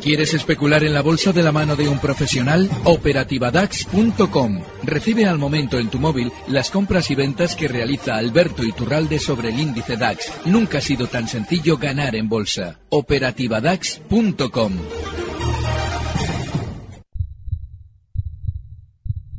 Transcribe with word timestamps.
¿Quieres 0.00 0.32
especular 0.32 0.82
en 0.82 0.94
la 0.94 1.02
bolsa 1.02 1.30
de 1.30 1.42
la 1.42 1.52
mano 1.52 1.76
de 1.76 1.86
un 1.86 1.98
profesional? 1.98 2.70
Operativadax.com. 2.84 4.62
Recibe 4.82 5.26
al 5.26 5.36
momento 5.36 5.78
en 5.78 5.90
tu 5.90 5.98
móvil 5.98 6.32
las 6.48 6.70
compras 6.70 7.10
y 7.10 7.14
ventas 7.14 7.54
que 7.54 7.68
realiza 7.68 8.16
Alberto 8.16 8.64
Iturralde 8.64 9.18
sobre 9.18 9.50
el 9.50 9.60
índice 9.60 9.98
DAX. 9.98 10.32
Nunca 10.46 10.78
ha 10.78 10.80
sido 10.80 11.06
tan 11.06 11.28
sencillo 11.28 11.76
ganar 11.76 12.16
en 12.16 12.30
bolsa. 12.30 12.78
Operativadax.com. 12.88 14.72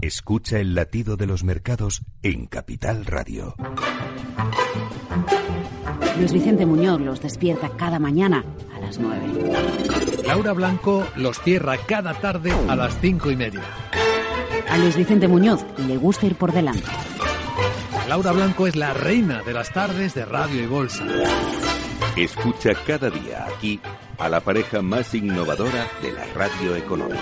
Escucha 0.02 0.60
el 0.60 0.76
latido 0.76 1.18
de 1.18 1.26
los 1.26 1.44
mercados 1.44 2.02
en 2.22 2.46
Capital 2.46 3.06
Radio. 3.06 3.56
Luis 6.20 6.32
Vicente 6.32 6.68
Muñoz 6.68 7.02
los 7.02 7.22
despierta 7.22 7.70
cada 7.78 7.98
mañana 7.98 8.44
las 8.92 9.00
9. 9.00 10.24
Laura 10.26 10.52
Blanco 10.52 11.08
los 11.16 11.40
cierra 11.42 11.78
cada 11.78 12.14
tarde 12.14 12.52
a 12.68 12.76
las 12.76 13.00
cinco 13.00 13.32
y 13.32 13.38
media. 13.38 13.62
A 14.70 14.78
Luis 14.78 14.98
Vicente 14.98 15.28
Muñoz 15.28 15.66
le 15.88 15.98
gusta 15.98 16.26
ir 16.26 16.36
por 16.36 16.52
delante. 16.52 16.84
Laura 18.10 18.34
Blanco 18.34 18.68
es 18.68 18.76
la 18.76 18.94
reina 18.94 19.44
de 19.44 19.54
las 19.54 19.72
tardes 19.72 20.14
de 20.14 20.26
radio 20.26 20.64
y 20.64 20.66
bolsa. 20.66 21.06
Escucha 22.18 22.72
cada 22.86 23.10
día 23.10 23.46
aquí 23.46 23.80
a 24.18 24.28
la 24.28 24.42
pareja 24.42 24.82
más 24.82 25.14
innovadora 25.14 25.88
de 26.02 26.12
la 26.12 26.26
radio 26.34 26.76
económica. 26.76 27.22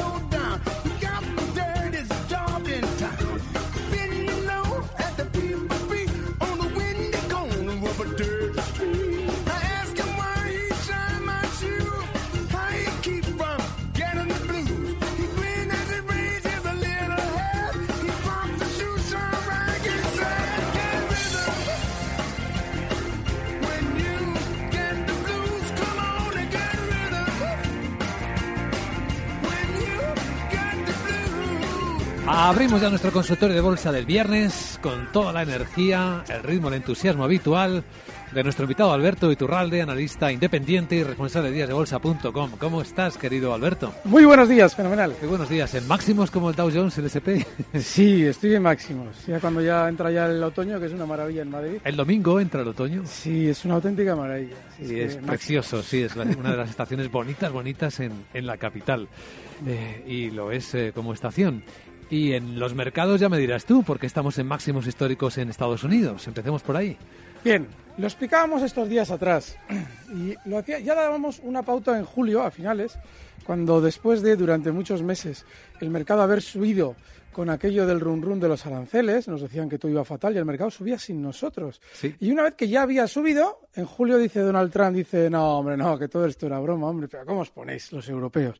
Abrimos 32.33 32.81
ya 32.81 32.89
nuestro 32.89 33.11
consultorio 33.11 33.53
de 33.53 33.61
bolsa 33.61 33.91
del 33.91 34.05
viernes 34.05 34.79
con 34.81 35.11
toda 35.11 35.33
la 35.33 35.41
energía, 35.43 36.23
el 36.29 36.41
ritmo, 36.43 36.69
el 36.69 36.75
entusiasmo 36.75 37.25
habitual 37.25 37.83
de 38.31 38.43
nuestro 38.43 38.63
invitado 38.63 38.93
Alberto 38.93 39.29
Iturralde, 39.29 39.81
analista 39.81 40.31
independiente 40.31 40.95
y 40.95 41.03
responsable 41.03 41.49
de 41.49 41.57
díasdebolsa.com. 41.57 42.51
¿Cómo 42.57 42.81
estás, 42.81 43.17
querido 43.17 43.53
Alberto? 43.53 43.93
Muy 44.05 44.23
buenos 44.23 44.47
días, 44.47 44.73
fenomenal. 44.73 45.13
Muy 45.19 45.27
buenos 45.27 45.49
días. 45.49 45.75
¿En 45.75 45.85
máximos 45.89 46.31
como 46.31 46.49
el 46.49 46.55
Dow 46.55 46.71
Jones, 46.73 46.97
el 46.99 47.05
SP? 47.11 47.43
Sí, 47.81 48.25
estoy 48.25 48.55
en 48.55 48.63
máximos. 48.63 49.25
Ya 49.27 49.41
cuando 49.41 49.59
ya 49.61 49.89
entra 49.89 50.09
ya 50.09 50.27
el 50.27 50.41
otoño, 50.41 50.79
que 50.79 50.85
es 50.85 50.93
una 50.93 51.05
maravilla 51.05 51.41
en 51.41 51.49
Madrid. 51.49 51.79
¿El 51.83 51.97
domingo 51.97 52.39
entra 52.39 52.61
el 52.61 52.69
otoño? 52.69 53.03
Sí, 53.05 53.49
es 53.49 53.65
una 53.65 53.75
auténtica 53.75 54.15
maravilla. 54.15 54.55
Sí, 54.81 54.97
es, 54.97 55.17
precioso, 55.17 55.83
sí, 55.83 56.03
es 56.03 56.15
una 56.15 56.51
de 56.51 56.57
las 56.57 56.69
estaciones 56.69 57.11
bonitas, 57.11 57.51
bonitas 57.51 57.99
en, 57.99 58.13
en 58.33 58.45
la 58.45 58.55
capital. 58.55 59.09
Eh, 59.67 60.03
y 60.07 60.31
lo 60.31 60.53
es 60.53 60.73
eh, 60.75 60.93
como 60.95 61.13
estación. 61.13 61.63
Y 62.11 62.33
en 62.33 62.59
los 62.59 62.75
mercados 62.75 63.21
ya 63.21 63.29
me 63.29 63.37
dirás 63.37 63.63
tú, 63.63 63.83
porque 63.83 64.05
estamos 64.05 64.37
en 64.37 64.45
máximos 64.45 64.85
históricos 64.85 65.37
en 65.37 65.49
Estados 65.49 65.85
Unidos. 65.85 66.27
Empecemos 66.27 66.61
por 66.61 66.75
ahí. 66.75 66.97
Bien, 67.41 67.67
lo 67.97 68.05
explicábamos 68.05 68.61
estos 68.63 68.89
días 68.89 69.09
atrás 69.11 69.57
y 70.13 70.35
lo 70.43 70.57
hacía, 70.57 70.79
ya 70.79 70.93
dábamos 70.93 71.39
una 71.41 71.63
pauta 71.63 71.97
en 71.97 72.03
julio, 72.03 72.43
a 72.43 72.51
finales, 72.51 72.99
cuando 73.45 73.79
después 73.79 74.21
de 74.21 74.35
durante 74.35 74.73
muchos 74.73 75.01
meses 75.01 75.45
el 75.79 75.89
mercado 75.89 76.21
haber 76.21 76.41
subido 76.41 76.97
con 77.31 77.49
aquello 77.49 77.87
del 77.87 78.01
run 78.01 78.21
run 78.21 78.41
de 78.41 78.49
los 78.49 78.65
aranceles, 78.65 79.29
nos 79.29 79.41
decían 79.41 79.69
que 79.69 79.79
todo 79.79 79.89
iba 79.89 80.03
fatal 80.03 80.35
y 80.35 80.37
el 80.37 80.43
mercado 80.43 80.69
subía 80.69 80.99
sin 80.99 81.21
nosotros. 81.21 81.79
Y 82.19 82.29
una 82.29 82.43
vez 82.43 82.55
que 82.55 82.67
ya 82.67 82.81
había 82.81 83.07
subido, 83.07 83.61
en 83.73 83.85
julio 83.85 84.17
dice 84.17 84.41
Donald 84.41 84.69
Trump, 84.69 84.97
dice, 84.97 85.29
no, 85.29 85.59
hombre, 85.59 85.77
no, 85.77 85.97
que 85.97 86.09
todo 86.09 86.25
esto 86.25 86.45
era 86.45 86.59
broma, 86.59 86.87
hombre, 86.87 87.07
pero 87.07 87.25
¿cómo 87.25 87.39
os 87.39 87.51
ponéis 87.51 87.89
los 87.93 88.09
europeos? 88.09 88.59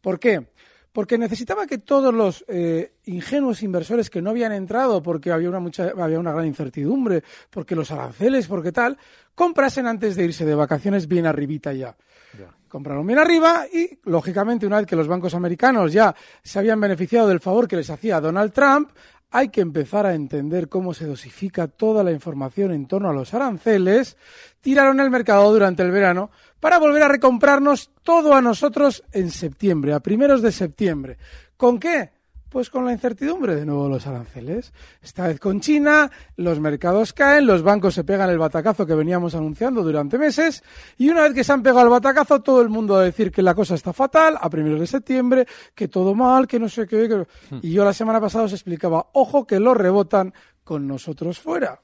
¿Por 0.00 0.20
qué? 0.20 0.46
Porque 0.92 1.18
necesitaba 1.18 1.66
que 1.66 1.78
todos 1.78 2.12
los 2.12 2.44
eh, 2.48 2.94
ingenuos 3.04 3.62
inversores 3.62 4.10
que 4.10 4.22
no 4.22 4.30
habían 4.30 4.52
entrado 4.52 5.02
porque 5.02 5.32
había 5.32 5.48
una, 5.48 5.60
mucha, 5.60 5.92
había 5.98 6.20
una 6.20 6.32
gran 6.32 6.46
incertidumbre, 6.46 7.22
porque 7.50 7.74
los 7.74 7.90
aranceles, 7.90 8.46
porque 8.46 8.72
tal, 8.72 8.98
comprasen 9.34 9.86
antes 9.86 10.16
de 10.16 10.24
irse 10.24 10.44
de 10.44 10.54
vacaciones 10.54 11.08
bien 11.08 11.26
arribita 11.26 11.72
ya. 11.72 11.96
Compraron 12.68 13.06
bien 13.06 13.18
arriba 13.18 13.66
y, 13.70 13.98
lógicamente, 14.04 14.66
una 14.66 14.78
vez 14.78 14.86
que 14.86 14.96
los 14.96 15.06
bancos 15.06 15.34
americanos 15.34 15.92
ya 15.92 16.14
se 16.42 16.58
habían 16.58 16.80
beneficiado 16.80 17.28
del 17.28 17.40
favor 17.40 17.68
que 17.68 17.76
les 17.76 17.90
hacía 17.90 18.18
Donald 18.18 18.50
Trump, 18.52 18.90
hay 19.32 19.48
que 19.48 19.62
empezar 19.62 20.04
a 20.04 20.14
entender 20.14 20.68
cómo 20.68 20.92
se 20.92 21.06
dosifica 21.06 21.66
toda 21.66 22.04
la 22.04 22.12
información 22.12 22.70
en 22.70 22.86
torno 22.86 23.08
a 23.08 23.14
los 23.14 23.32
aranceles, 23.32 24.18
tiraron 24.60 25.00
el 25.00 25.10
mercado 25.10 25.50
durante 25.50 25.82
el 25.82 25.90
verano 25.90 26.30
para 26.60 26.78
volver 26.78 27.02
a 27.02 27.08
recomprarnos 27.08 27.90
todo 28.02 28.34
a 28.34 28.42
nosotros 28.42 29.02
en 29.10 29.30
septiembre, 29.30 29.94
a 29.94 30.00
primeros 30.00 30.42
de 30.42 30.52
septiembre. 30.52 31.16
¿Con 31.56 31.80
qué? 31.80 32.10
Pues 32.52 32.68
con 32.68 32.84
la 32.84 32.92
incertidumbre 32.92 33.56
de 33.56 33.64
nuevo 33.64 33.88
los 33.88 34.06
aranceles. 34.06 34.74
Esta 35.00 35.26
vez 35.26 35.40
con 35.40 35.60
China, 35.60 36.10
los 36.36 36.60
mercados 36.60 37.14
caen, 37.14 37.46
los 37.46 37.62
bancos 37.62 37.94
se 37.94 38.04
pegan 38.04 38.28
el 38.28 38.36
batacazo 38.36 38.84
que 38.84 38.94
veníamos 38.94 39.34
anunciando 39.34 39.82
durante 39.82 40.18
meses 40.18 40.62
y 40.98 41.08
una 41.08 41.22
vez 41.22 41.32
que 41.32 41.44
se 41.44 41.52
han 41.52 41.62
pegado 41.62 41.84
el 41.84 41.88
batacazo 41.88 42.42
todo 42.42 42.60
el 42.60 42.68
mundo 42.68 42.96
a 42.96 43.04
decir 43.04 43.32
que 43.32 43.40
la 43.40 43.54
cosa 43.54 43.74
está 43.74 43.94
fatal 43.94 44.36
a 44.38 44.50
primeros 44.50 44.80
de 44.80 44.86
septiembre, 44.86 45.46
que 45.74 45.88
todo 45.88 46.14
mal, 46.14 46.46
que 46.46 46.58
no 46.58 46.68
sé 46.68 46.86
qué. 46.86 47.08
Que... 47.08 47.26
Y 47.62 47.72
yo 47.72 47.86
la 47.86 47.94
semana 47.94 48.20
pasada 48.20 48.44
os 48.44 48.52
explicaba, 48.52 49.06
ojo 49.14 49.46
que 49.46 49.58
lo 49.58 49.72
rebotan 49.72 50.34
con 50.62 50.86
nosotros 50.86 51.38
fuera. 51.38 51.80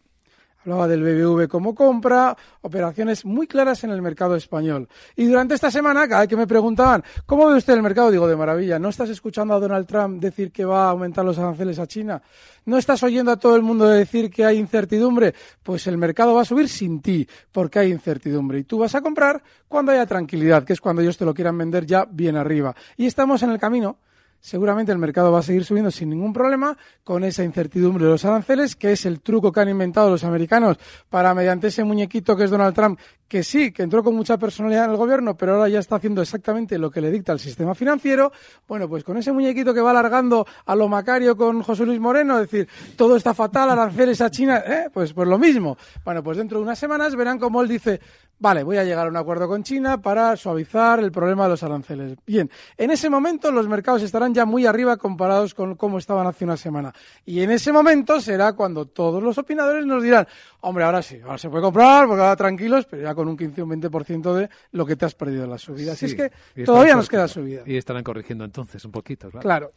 Hablaba 0.60 0.88
del 0.88 1.02
BBV 1.02 1.49
como 1.49 1.75
compra, 1.75 2.37
operaciones 2.62 3.25
muy 3.25 3.46
claras 3.46 3.84
en 3.84 3.90
el 3.90 4.02
mercado 4.02 4.34
español. 4.34 4.88
Y 5.14 5.26
durante 5.26 5.55
esta 5.55 5.70
semana, 5.70 6.08
cada 6.08 6.22
vez 6.22 6.28
que 6.28 6.37
me 6.37 6.49
preguntaban, 6.49 7.05
¿cómo 7.26 7.46
ve 7.46 7.55
usted 7.55 7.75
el 7.75 7.82
mercado? 7.82 8.10
Digo, 8.10 8.26
de 8.26 8.37
maravilla. 8.37 8.78
¿No 8.78 8.88
estás 8.88 9.08
escuchando 9.08 9.55
a 9.55 9.60
Donald 9.60 9.87
Trump 9.87 10.20
decir 10.20 10.50
que 10.50 10.64
va 10.64 10.87
a 10.87 10.90
aumentar 10.90 11.25
los 11.25 11.38
aranceles 11.38 11.78
a 11.78 11.87
China? 11.87 12.20
¿No 12.64 12.76
estás 12.76 13.02
oyendo 13.05 13.31
a 13.31 13.37
todo 13.37 13.55
el 13.55 13.62
mundo 13.62 13.87
decir 13.87 14.31
que 14.31 14.44
hay 14.44 14.58
incertidumbre? 14.58 15.32
Pues 15.62 15.87
el 15.87 15.96
mercado 15.96 16.34
va 16.34 16.43
a 16.43 16.44
subir 16.44 16.69
sin 16.69 17.00
ti, 17.00 17.26
porque 17.52 17.78
hay 17.78 17.93
incertidumbre. 17.93 18.58
Y 18.58 18.64
tú 18.64 18.78
vas 18.78 18.94
a 18.96 19.00
comprar 19.00 19.43
cuando 19.69 19.93
haya 19.93 20.06
tranquilidad, 20.06 20.64
que 20.64 20.72
es 20.72 20.81
cuando 20.81 21.02
ellos 21.02 21.16
te 21.16 21.25
lo 21.25 21.32
quieran 21.32 21.56
vender 21.56 21.87
ya 21.87 22.05
bien 22.05 22.37
arriba. 22.37 22.75
Y 22.96 23.06
estamos 23.06 23.43
en 23.43 23.50
el 23.50 23.58
camino 23.58 23.99
seguramente 24.40 24.93
el 24.93 24.99
mercado 24.99 25.32
va 25.32 25.40
a 25.40 25.43
seguir 25.43 25.64
subiendo 25.64 25.90
sin 25.90 26.11
ningún 26.11 26.32
problema 26.32 26.76
con 27.05 27.25
esa 27.25 27.44
incertidumbre 27.44 28.05
de 28.05 28.11
los 28.11 28.25
aranceles, 28.25 28.76
que 28.76 28.93
es 28.93 29.06
el 29.06 29.20
truco 29.20 29.52
que 29.52 29.61
han 29.61 29.69
inventado 29.69 30.11
los 30.11 30.25
americanos 30.25 30.79
para, 31.08 31.35
mediante 31.35 31.69
ese 31.69 31.85
muñequito 31.85 32.37
que 32.37 32.44
es 32.44 32.50
Donald 32.50 32.75
Trump, 32.75 32.99
que 33.29 33.43
sí, 33.43 33.73
que 33.73 33.82
entró 33.82 34.02
con 34.02 34.14
mucha 34.14 34.38
personalidad 34.38 34.87
en 34.87 34.93
el 34.93 34.96
gobierno, 34.96 35.37
pero 35.37 35.55
ahora 35.55 35.69
ya 35.69 35.79
está 35.79 35.96
haciendo 35.96 36.23
exactamente 36.23 36.79
lo 36.79 36.90
que 36.90 37.00
le 37.00 37.11
dicta 37.11 37.32
el 37.32 37.38
sistema 37.38 37.75
financiero. 37.75 38.32
Bueno, 38.67 38.88
pues 38.88 39.05
con 39.05 39.19
ese 39.19 39.32
muñequito 39.32 39.75
que 39.75 39.81
va 39.81 39.90
alargando 39.90 40.46
a 40.64 40.75
lo 40.75 40.88
Macario 40.88 41.37
con 41.37 41.62
José 41.62 41.84
Luis 41.84 42.00
Moreno, 42.00 42.38
decir, 42.38 42.67
todo 42.96 43.17
está 43.17 43.34
fatal, 43.34 43.69
aranceles 43.69 44.20
a 44.23 44.31
China, 44.31 44.62
¿eh? 44.67 44.88
pues, 44.93 45.12
pues 45.12 45.29
lo 45.29 45.38
mismo. 45.38 45.76
Bueno, 46.05 46.23
pues 46.23 46.38
dentro 46.38 46.58
de 46.58 46.64
unas 46.64 46.79
semanas 46.79 47.14
verán 47.14 47.38
cómo 47.38 47.61
él 47.61 47.69
dice, 47.69 48.00
vale, 48.38 48.62
voy 48.62 48.76
a 48.76 48.85
llegar 48.85 49.06
a 49.06 49.11
un 49.11 49.17
acuerdo 49.17 49.49
con 49.49 49.62
China 49.62 50.00
para 50.00 50.37
suavizar 50.37 51.00
el 51.00 51.11
problema 51.12 51.44
de 51.44 51.50
los 51.50 51.62
aranceles. 51.62 52.17
Bien, 52.26 52.50
en 52.76 52.90
ese 52.90 53.11
momento 53.11 53.50
los 53.50 53.69
mercados 53.69 54.02
estarán 54.02 54.35
ya 54.35 54.44
muy 54.44 54.67
arriba 54.67 54.96
comparados 54.96 55.55
con 55.55 55.75
cómo 55.76 55.99
estaban 55.99 56.26
hace 56.26 56.44
una 56.44 56.56
semana. 56.56 56.93
Y 57.25 57.40
en 57.40 57.50
ese 57.50 57.73
momento 57.73 58.20
será 58.20 58.52
cuando 58.52 58.87
todos 58.87 59.23
los 59.23 59.38
opinadores 59.38 59.85
nos 59.87 60.02
dirán, 60.02 60.26
hombre, 60.61 60.85
ahora 60.85 61.02
sí, 61.02 61.20
ahora 61.23 61.38
se 61.38 61.49
puede 61.49 61.62
comprar, 61.62 62.06
porque 62.06 62.23
ahora 62.23 62.37
tranquilos, 62.37 62.87
pero 62.87 63.02
ya 63.02 63.14
con 63.14 63.29
un 63.29 63.37
15 63.37 63.62
o 63.62 63.64
un 63.64 63.70
20% 63.81 64.35
de 64.35 64.49
lo 64.73 64.87
que 64.87 64.96
te 64.96 65.05
has 65.05 65.14
perdido 65.14 65.44
en 65.44 65.50
la 65.50 65.58
subida. 65.58 65.93
Así 65.93 66.06
es 66.06 66.14
que 66.14 66.32
todavía 66.64 66.94
nos 66.94 67.08
queda 67.08 67.29
subida. 67.29 67.62
Y 67.67 67.76
estarán 67.76 68.05
corrigiendo 68.05 68.44
entonces 68.44 68.84
un 68.84 68.93
poquito, 68.93 69.31
Claro. 69.31 69.73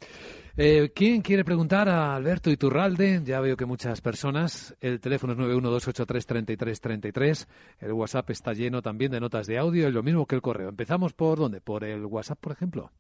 Eh, 0.58 0.92
¿Quién 0.94 1.22
quiere 1.22 1.46
preguntar 1.46 1.88
a 1.88 2.16
Alberto 2.16 2.50
Iturralde? 2.50 3.22
Ya 3.24 3.40
veo 3.40 3.56
que 3.56 3.66
muchas 3.66 4.02
personas. 4.02 4.76
El 4.82 5.00
teléfono 5.00 5.34
es 5.34 5.40
912833333. 5.40 7.48
El 7.80 7.94
WhatsApp 7.94 8.30
está 8.32 8.54
lleno 8.54 8.82
también 8.82 9.12
de 9.12 9.20
notas 9.20 9.48
de 9.48 9.58
audio 9.58 9.88
y 9.88 9.92
lo 9.92 10.04
mismo 10.04 10.26
que 10.26 10.36
el 10.36 10.42
correo. 10.42 10.70
Empezamos 10.70 11.14
por 11.14 11.40
dónde? 11.40 11.62
Por 11.62 11.84
el 11.84 12.06
WhatsApp, 12.06 12.40
por 12.40 12.52
ejemplo. 12.52 12.92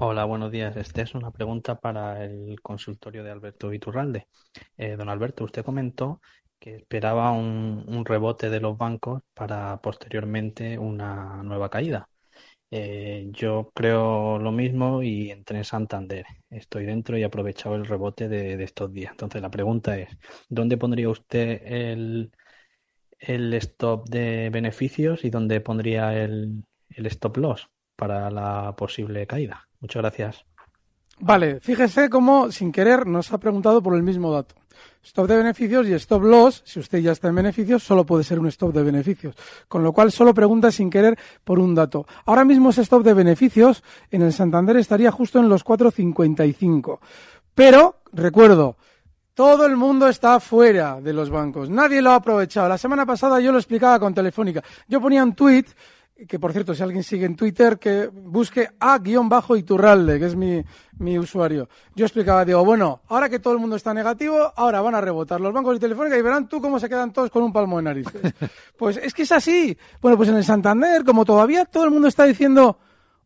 Hola, 0.00 0.24
buenos 0.24 0.52
días. 0.52 0.76
Esta 0.76 1.02
es 1.02 1.14
una 1.14 1.30
pregunta 1.30 1.80
para 1.80 2.24
el 2.24 2.60
consultorio 2.60 3.24
de 3.24 3.30
Alberto 3.30 3.72
Iturralde. 3.72 4.28
Eh, 4.76 4.96
don 4.96 5.08
Alberto, 5.08 5.44
usted 5.44 5.64
comentó 5.64 6.20
que 6.58 6.76
esperaba 6.76 7.32
un, 7.32 8.04
rebote 8.04 8.50
de 8.50 8.60
los 8.60 8.76
bancos 8.76 9.22
para 9.34 9.80
posteriormente 9.80 10.78
una 10.78 11.42
nueva 11.42 11.68
caída. 11.68 12.08
Eh, 12.70 13.28
yo 13.32 13.70
creo 13.74 14.38
lo 14.38 14.52
mismo 14.52 15.02
y 15.02 15.30
entré 15.30 15.58
en 15.58 15.64
Santander. 15.64 16.26
Estoy 16.50 16.84
dentro 16.84 17.16
y 17.16 17.22
he 17.22 17.24
aprovechado 17.24 17.76
el 17.76 17.86
rebote 17.86 18.28
de, 18.28 18.62
estos 18.62 18.92
días. 18.92 19.12
Entonces 19.12 19.40
la 19.42 19.50
pregunta 19.50 19.96
es, 19.98 20.10
¿dónde 20.48 20.76
pondría 20.76 21.08
usted 21.08 21.62
el, 21.64 22.32
el 23.18 23.54
stop 23.54 24.08
de 24.08 24.50
beneficios 24.50 25.24
y 25.24 25.30
dónde 25.30 25.60
pondría 25.60 26.22
el, 26.22 26.64
el 26.90 27.06
stop 27.06 27.38
loss 27.38 27.68
para 27.96 28.30
la 28.30 28.74
posible 28.76 29.26
caída? 29.26 29.68
Muchas 29.80 30.02
gracias. 30.02 30.46
Vale, 31.20 31.60
fíjese 31.60 32.08
cómo 32.08 32.52
sin 32.52 32.70
querer 32.70 33.06
nos 33.06 33.32
ha 33.32 33.38
preguntado 33.38 33.82
por 33.82 33.94
el 33.94 34.02
mismo 34.02 34.32
dato. 34.32 34.54
Stop 35.02 35.26
de 35.26 35.36
beneficios 35.36 35.88
y 35.88 35.94
stop 35.94 36.22
loss, 36.22 36.62
si 36.64 36.78
usted 36.80 36.98
ya 36.98 37.12
está 37.12 37.28
en 37.28 37.34
beneficios, 37.34 37.82
solo 37.82 38.04
puede 38.04 38.24
ser 38.24 38.38
un 38.38 38.46
stop 38.48 38.72
de 38.72 38.82
beneficios. 38.82 39.34
Con 39.66 39.82
lo 39.82 39.92
cual 39.92 40.12
solo 40.12 40.34
pregunta 40.34 40.70
sin 40.70 40.90
querer 40.90 41.18
por 41.44 41.58
un 41.58 41.74
dato. 41.74 42.06
Ahora 42.26 42.44
mismo 42.44 42.70
ese 42.70 42.82
stop 42.82 43.02
de 43.02 43.14
beneficios 43.14 43.82
en 44.10 44.22
el 44.22 44.32
Santander 44.32 44.76
estaría 44.76 45.10
justo 45.10 45.38
en 45.40 45.48
los 45.48 45.64
4.55. 45.64 46.98
Pero, 47.54 47.96
recuerdo, 48.12 48.76
todo 49.34 49.66
el 49.66 49.76
mundo 49.76 50.08
está 50.08 50.40
fuera 50.40 51.00
de 51.00 51.12
los 51.12 51.30
bancos. 51.30 51.70
Nadie 51.70 52.02
lo 52.02 52.10
ha 52.10 52.16
aprovechado. 52.16 52.68
La 52.68 52.78
semana 52.78 53.06
pasada 53.06 53.40
yo 53.40 53.50
lo 53.50 53.58
explicaba 53.58 53.98
con 53.98 54.14
Telefónica. 54.14 54.62
Yo 54.88 55.00
ponía 55.00 55.24
un 55.24 55.34
tweet 55.34 55.64
que 56.26 56.38
por 56.38 56.52
cierto, 56.52 56.74
si 56.74 56.82
alguien 56.82 57.04
sigue 57.04 57.26
en 57.26 57.36
Twitter, 57.36 57.78
que 57.78 58.08
busque 58.08 58.70
a-iturralde, 58.80 60.18
que 60.18 60.26
es 60.26 60.34
mi, 60.34 60.64
mi 60.98 61.18
usuario. 61.18 61.68
Yo 61.94 62.06
explicaba, 62.06 62.44
digo, 62.44 62.64
bueno, 62.64 63.02
ahora 63.08 63.28
que 63.28 63.38
todo 63.38 63.52
el 63.52 63.60
mundo 63.60 63.76
está 63.76 63.94
negativo, 63.94 64.52
ahora 64.56 64.80
van 64.80 64.96
a 64.96 65.00
rebotar 65.00 65.40
los 65.40 65.52
bancos 65.52 65.76
y 65.76 65.80
telefónica 65.80 66.18
y 66.18 66.22
verán 66.22 66.48
tú 66.48 66.60
cómo 66.60 66.80
se 66.80 66.88
quedan 66.88 67.12
todos 67.12 67.30
con 67.30 67.42
un 67.42 67.52
palmo 67.52 67.76
de 67.76 67.82
narices. 67.84 68.20
pues 68.76 68.96
es 68.96 69.14
que 69.14 69.22
es 69.22 69.32
así. 69.32 69.76
Bueno, 70.00 70.16
pues 70.16 70.28
en 70.28 70.36
el 70.36 70.44
Santander, 70.44 71.04
como 71.04 71.24
todavía 71.24 71.64
todo 71.64 71.84
el 71.84 71.90
mundo 71.90 72.08
está 72.08 72.24
diciendo, 72.24 72.78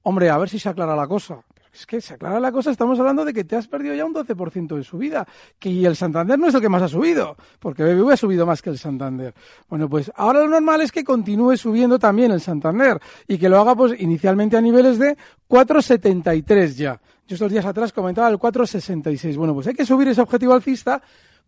hombre, 0.02 0.28
a 0.28 0.36
ver 0.36 0.50
si 0.50 0.58
se 0.58 0.68
aclara 0.68 0.94
la 0.94 1.06
cosa 1.06 1.42
es 1.72 1.86
que 1.86 2.00
se 2.00 2.14
aclara 2.14 2.38
la 2.38 2.52
cosa, 2.52 2.70
estamos 2.70 2.98
hablando 3.00 3.24
de 3.24 3.32
que 3.32 3.44
te 3.44 3.56
has 3.56 3.66
perdido 3.66 3.94
ya 3.94 4.04
un 4.04 4.14
12% 4.14 4.76
de 4.76 4.84
subida, 4.84 5.26
que 5.58 5.86
el 5.86 5.96
Santander 5.96 6.38
no 6.38 6.48
es 6.48 6.54
el 6.54 6.60
que 6.60 6.68
más 6.68 6.82
ha 6.82 6.88
subido, 6.88 7.36
porque 7.58 7.82
BBV 7.82 8.10
ha 8.10 8.16
subido 8.16 8.44
más 8.44 8.60
que 8.60 8.70
el 8.70 8.78
Santander. 8.78 9.34
Bueno, 9.68 9.88
pues 9.88 10.12
ahora 10.14 10.40
lo 10.40 10.48
normal 10.48 10.82
es 10.82 10.92
que 10.92 11.02
continúe 11.02 11.56
subiendo 11.56 11.98
también 11.98 12.30
el 12.30 12.40
Santander 12.40 13.00
y 13.26 13.38
que 13.38 13.48
lo 13.48 13.58
haga 13.58 13.74
pues 13.74 13.98
inicialmente 13.98 14.56
a 14.56 14.60
niveles 14.60 14.98
de 14.98 15.16
4,73 15.48 16.74
ya. 16.74 17.00
Yo 17.26 17.34
estos 17.34 17.50
días 17.50 17.64
atrás 17.64 17.92
comentaba 17.92 18.28
el 18.28 18.38
4,66. 18.38 19.36
Bueno, 19.36 19.54
pues 19.54 19.66
hay 19.68 19.74
que 19.74 19.86
subir 19.86 20.08
ese 20.08 20.20
objetivo 20.20 20.52
alcista 20.52 21.00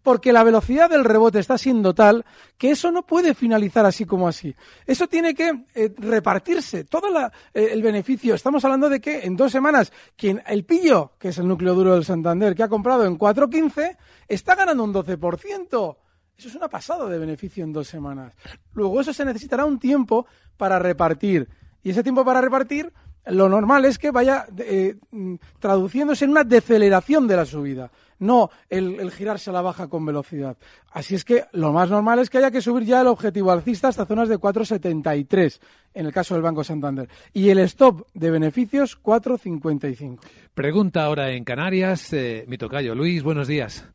porque 0.05 0.35
la 0.35 0.45
velocidad 0.45 0.91
del 0.91 1.03
rebote 1.03 1.41
está 1.41 1.57
siendo 1.57 1.95
tal 1.95 2.25
que 2.59 2.71
eso 2.71 2.93
no 2.93 3.05
puede 3.05 3.35
finalizar 3.35 3.87
así 3.87 4.05
como 4.05 4.29
así. 4.29 4.55
Eso 4.87 5.09
tiene 5.09 5.35
que 5.35 5.65
eh, 5.75 5.93
repartirse 5.97 6.85
todo 6.85 7.09
eh, 7.19 7.69
el 7.73 7.83
beneficio. 7.83 8.35
Estamos 8.35 8.63
hablando 8.65 8.91
de 8.91 9.01
que 9.01 9.21
en 9.21 9.35
dos 9.35 9.51
semanas 9.51 9.93
quien 10.15 10.43
el 10.47 10.65
pillo, 10.65 11.13
que 11.19 11.29
es 11.29 11.39
el 11.39 11.49
núcleo 11.49 11.75
duro 11.75 11.95
del 11.95 12.05
Santander, 12.05 12.55
que 12.55 12.63
ha 12.63 12.69
comprado 12.69 13.07
en 13.07 13.19
4.15, 13.19 13.97
está 14.29 14.55
ganando 14.55 14.85
un 14.85 14.93
12%. 14.93 15.97
Eso 16.37 16.49
es 16.49 16.55
una 16.55 16.69
pasada 16.69 17.09
de 17.09 17.19
beneficio 17.19 17.65
en 17.65 17.73
dos 17.73 17.89
semanas. 17.89 18.35
Luego 18.75 19.01
eso 19.01 19.15
se 19.15 19.25
necesitará 19.25 19.65
un 19.65 19.79
tiempo 19.79 20.27
para 20.59 20.79
repartir. 20.79 21.49
Y 21.83 21.91
ese 21.91 22.03
tiempo 22.03 22.27
para 22.27 22.43
repartir, 22.43 22.93
lo 23.27 23.49
normal 23.49 23.85
es 23.85 23.99
que 23.99 24.11
vaya 24.11 24.47
eh, 24.59 24.97
mm, 25.11 25.35
traduciéndose 25.59 26.25
en 26.25 26.33
una 26.33 26.45
deceleración 26.45 27.27
de 27.27 27.37
la 27.37 27.45
subida 27.45 27.91
no 28.19 28.51
el, 28.71 29.11
girarse 29.11 29.51
a 29.51 29.53
la 29.53 29.63
baja 29.63 29.89
con 29.89 30.05
velocidad. 30.05 30.57
Así 30.93 31.15
es 31.15 31.25
que 31.25 31.45
lo 31.53 31.73
más 31.73 31.91
normal 31.91 32.19
es 32.19 32.31
que 32.31 32.39
haya 32.39 32.51
que 32.51 32.61
subir 32.61 32.85
ya 32.85 33.01
el 33.01 33.07
objetivo 33.07 33.51
alcista 33.51 33.89
hasta 33.89 34.07
zonas 34.07 34.29
de 34.29 34.37
4,73 34.37 35.61
en 35.95 36.07
el 36.07 36.13
caso 36.13 36.35
del 36.35 36.43
Banco 36.43 36.65
Santander. 36.65 37.09
Y 37.33 37.51
el 37.51 37.59
stop 37.61 38.07
de 38.15 38.31
beneficios 38.31 39.01
4,55. 39.03 40.19
Pregunta 40.55 41.05
ahora 41.05 41.31
en 41.31 41.45
Canarias, 41.45 42.13
eh, 42.13 42.45
mi 42.49 42.59
tocayo. 42.59 42.95
Luis, 42.95 43.23
buenos 43.23 43.49
días. 43.49 43.91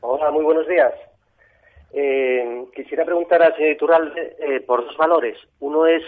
Hola, 0.00 0.30
muy 0.30 0.44
buenos 0.44 0.66
días. 0.66 0.92
Eh, 1.92 2.66
quisiera 2.74 3.04
preguntar 3.04 3.42
al 3.42 3.54
señor 3.56 3.72
Iturralde 3.72 4.36
eh, 4.38 4.60
por 4.60 4.84
dos 4.84 4.96
valores. 4.96 5.36
Uno 5.58 5.86
es 5.86 6.02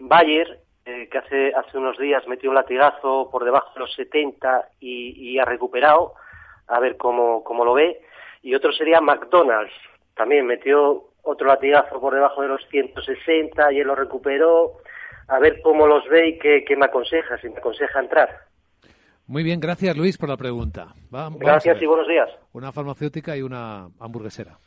Bayer, 0.00 0.60
que 0.84 1.18
hace, 1.18 1.52
hace 1.54 1.78
unos 1.78 1.98
días 1.98 2.26
metió 2.26 2.50
un 2.50 2.56
latigazo 2.56 3.28
por 3.30 3.44
debajo 3.44 3.70
de 3.74 3.80
los 3.80 3.94
70 3.94 4.68
y 4.80 5.38
ha 5.38 5.44
recuperado 5.44 6.14
a 6.68 6.80
ver 6.80 6.96
cómo, 6.96 7.44
cómo 7.44 7.64
lo 7.64 7.74
ve. 7.74 8.00
Y 8.42 8.54
otro 8.54 8.72
sería 8.72 9.00
McDonald's, 9.00 9.72
también 10.14 10.46
metió 10.46 11.04
otro 11.22 11.46
latigazo 11.46 12.00
por 12.00 12.14
debajo 12.14 12.42
de 12.42 12.48
los 12.48 12.66
160 12.68 13.72
y 13.72 13.80
él 13.80 13.86
lo 13.86 13.94
recuperó. 13.94 14.78
A 15.28 15.38
ver 15.38 15.62
cómo 15.62 15.86
los 15.86 16.06
ve 16.08 16.30
y 16.30 16.38
qué, 16.38 16.76
me 16.76 16.86
aconseja, 16.86 17.38
si 17.38 17.48
me 17.48 17.58
aconseja 17.58 18.00
entrar. 18.00 18.28
Muy 19.26 19.44
bien, 19.44 19.60
gracias 19.60 19.96
Luis 19.96 20.18
por 20.18 20.28
la 20.28 20.36
pregunta. 20.36 20.88
gracias 21.38 21.80
y 21.80 21.86
buenos 21.86 22.08
días. 22.08 22.28
Una 22.52 22.72
farmacéutica 22.72 23.36
y 23.36 23.42
una 23.42 23.88
hamburguesera. 24.00 24.58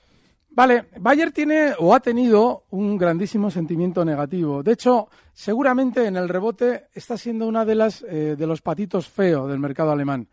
Vale, 0.55 0.85
Bayer 0.99 1.31
tiene 1.31 1.73
o 1.77 1.93
ha 1.93 1.99
tenido 1.99 2.63
un 2.71 2.97
grandísimo 2.97 3.51
sentimiento 3.51 4.05
negativo. 4.05 4.63
De 4.63 4.71
hecho, 4.71 5.09
seguramente 5.33 6.05
en 6.05 6.15
el 6.15 6.29
rebote 6.29 6.87
está 6.93 7.17
siendo 7.17 7.45
una 7.45 7.65
de 7.65 7.75
las 7.75 8.03
eh, 8.07 8.35
de 8.37 8.47
los 8.47 8.61
patitos 8.61 9.07
feos 9.09 9.49
del 9.49 9.59
mercado 9.59 9.91
alemán 9.91 10.27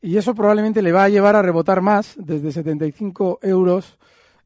y 0.00 0.16
eso 0.16 0.34
probablemente 0.34 0.82
le 0.82 0.92
va 0.92 1.04
a 1.04 1.08
llevar 1.08 1.34
a 1.36 1.42
rebotar 1.42 1.80
más 1.80 2.14
desde 2.16 2.52
75 2.52 3.40
euros 3.42 3.98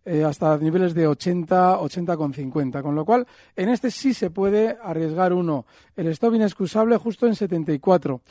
eh, 0.07 0.25
hasta 0.25 0.57
niveles 0.57 0.95
de 0.95 1.07
80, 1.07 1.79
80,50. 1.81 2.83
Con 2.83 2.95
lo 2.95 3.05
cual, 3.05 3.27
en 3.55 3.69
este 3.69 3.91
sí 3.91 4.15
se 4.15 4.31
puede 4.31 4.79
arriesgar 4.83 5.35
uno. 5.35 5.67
El 5.95 6.07
stop 6.09 6.35
inexcusable 6.35 6.97
justo 6.97 7.27
en 7.27 7.35
74. 7.35 8.23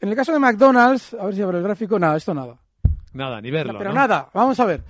En 0.00 0.08
el 0.10 0.14
caso 0.14 0.32
de 0.32 0.38
McDonald's, 0.38 1.14
a 1.14 1.24
ver 1.24 1.34
si 1.34 1.40
abre 1.40 1.58
el 1.58 1.64
gráfico, 1.64 1.98
nada, 1.98 2.16
esto 2.16 2.34
nada. 2.34 2.58
Nada, 3.14 3.40
ni 3.40 3.50
verlo. 3.50 3.78
pero 3.78 3.92
nada, 3.92 4.28
vamos 4.34 4.58
a 4.60 4.64
ver. 4.66 4.82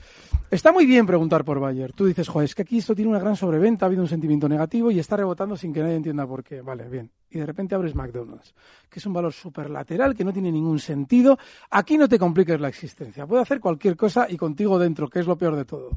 Está 0.55 0.71
muy 0.71 0.87
bien 0.87 1.05
preguntar 1.05 1.45
por 1.45 1.59
Bayer. 1.59 1.93
Tú 1.93 2.07
dices, 2.07 2.29
joder, 2.29 2.45
es 2.45 2.55
que 2.55 2.63
aquí 2.63 2.79
esto 2.79 2.95
tiene 2.95 3.11
una 3.11 3.19
gran 3.19 3.35
sobreventa, 3.35 3.85
ha 3.85 3.89
habido 3.89 4.03
un 4.03 4.09
sentimiento 4.09 4.49
negativo 4.49 4.93
y 4.93 5.01
está 5.01 5.17
rebotando 5.17 5.57
sin 5.57 5.73
que 5.73 5.81
nadie 5.81 5.97
entienda 5.97 6.25
por 6.29 6.45
qué. 6.45 6.61
Vale, 6.61 6.89
bien. 6.89 7.11
Y 7.29 7.41
de 7.41 7.47
repente 7.47 7.75
abres 7.75 7.97
McDonald's, 7.97 8.55
que 8.89 9.01
es 9.01 9.07
un 9.07 9.15
valor 9.15 9.33
superlateral, 9.33 10.15
que 10.15 10.23
no 10.23 10.33
tiene 10.33 10.53
ningún 10.53 10.79
sentido. 10.79 11.37
Aquí 11.73 11.99
no 11.99 12.09
te 12.09 12.21
compliques 12.21 12.61
la 12.61 12.69
existencia. 12.69 13.27
Puede 13.27 13.43
hacer 13.43 13.59
cualquier 13.59 13.97
cosa 13.97 14.29
y 14.31 14.37
contigo 14.37 14.79
dentro, 14.79 15.09
que 15.09 15.19
es 15.19 15.27
lo 15.27 15.37
peor 15.37 15.57
de 15.57 15.65
todo. 15.65 15.91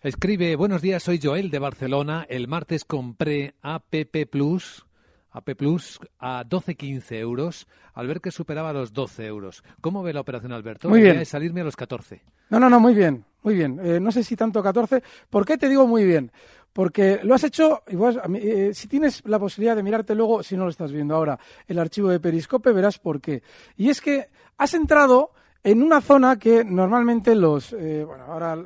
Escribe, 0.00 0.56
buenos 0.56 0.82
días, 0.82 1.00
soy 1.00 1.20
Joel 1.22 1.48
de 1.48 1.60
Barcelona. 1.60 2.26
El 2.28 2.48
martes 2.48 2.84
compré 2.84 3.54
APP 3.62 4.26
Plus 4.28 4.84
AP 5.32 5.56
Plus 5.56 5.98
a 6.18 6.44
12-15 6.44 7.16
euros 7.16 7.66
al 7.94 8.06
ver 8.06 8.20
que 8.20 8.30
superaba 8.30 8.72
los 8.72 8.92
12 8.92 9.26
euros. 9.26 9.62
¿Cómo 9.80 10.02
ve 10.02 10.12
la 10.12 10.20
operación, 10.20 10.52
Alberto? 10.52 10.88
Muy 10.88 11.02
bien. 11.02 11.24
Salirme 11.26 11.62
a 11.62 11.64
los 11.64 11.76
14. 11.76 12.22
No, 12.50 12.60
no, 12.60 12.70
no, 12.70 12.80
muy 12.80 12.94
bien, 12.94 13.24
muy 13.42 13.54
bien. 13.54 13.80
Eh, 13.82 13.98
no 14.00 14.12
sé 14.12 14.22
si 14.22 14.36
tanto 14.36 14.62
14. 14.62 15.02
¿Por 15.28 15.44
qué 15.44 15.58
te 15.58 15.68
digo 15.68 15.86
muy 15.86 16.04
bien? 16.04 16.30
porque 16.72 17.20
lo 17.22 17.34
has 17.34 17.44
hecho, 17.44 17.82
igual, 17.88 18.20
eh, 18.36 18.70
si 18.72 18.88
tienes 18.88 19.22
la 19.26 19.38
posibilidad 19.38 19.76
de 19.76 19.82
mirarte 19.82 20.14
luego, 20.14 20.42
si 20.42 20.56
no 20.56 20.64
lo 20.64 20.70
estás 20.70 20.90
viendo 20.90 21.14
ahora, 21.14 21.38
el 21.66 21.78
archivo 21.78 22.08
de 22.08 22.20
Periscope, 22.20 22.72
verás 22.72 22.98
por 22.98 23.20
qué. 23.20 23.42
Y 23.76 23.90
es 23.90 24.00
que 24.00 24.30
has 24.56 24.72
entrado 24.74 25.32
en 25.62 25.82
una 25.82 26.00
zona 26.00 26.38
que 26.38 26.64
normalmente 26.64 27.34
los, 27.34 27.72
eh, 27.72 28.04
bueno, 28.04 28.24
ahora 28.24 28.58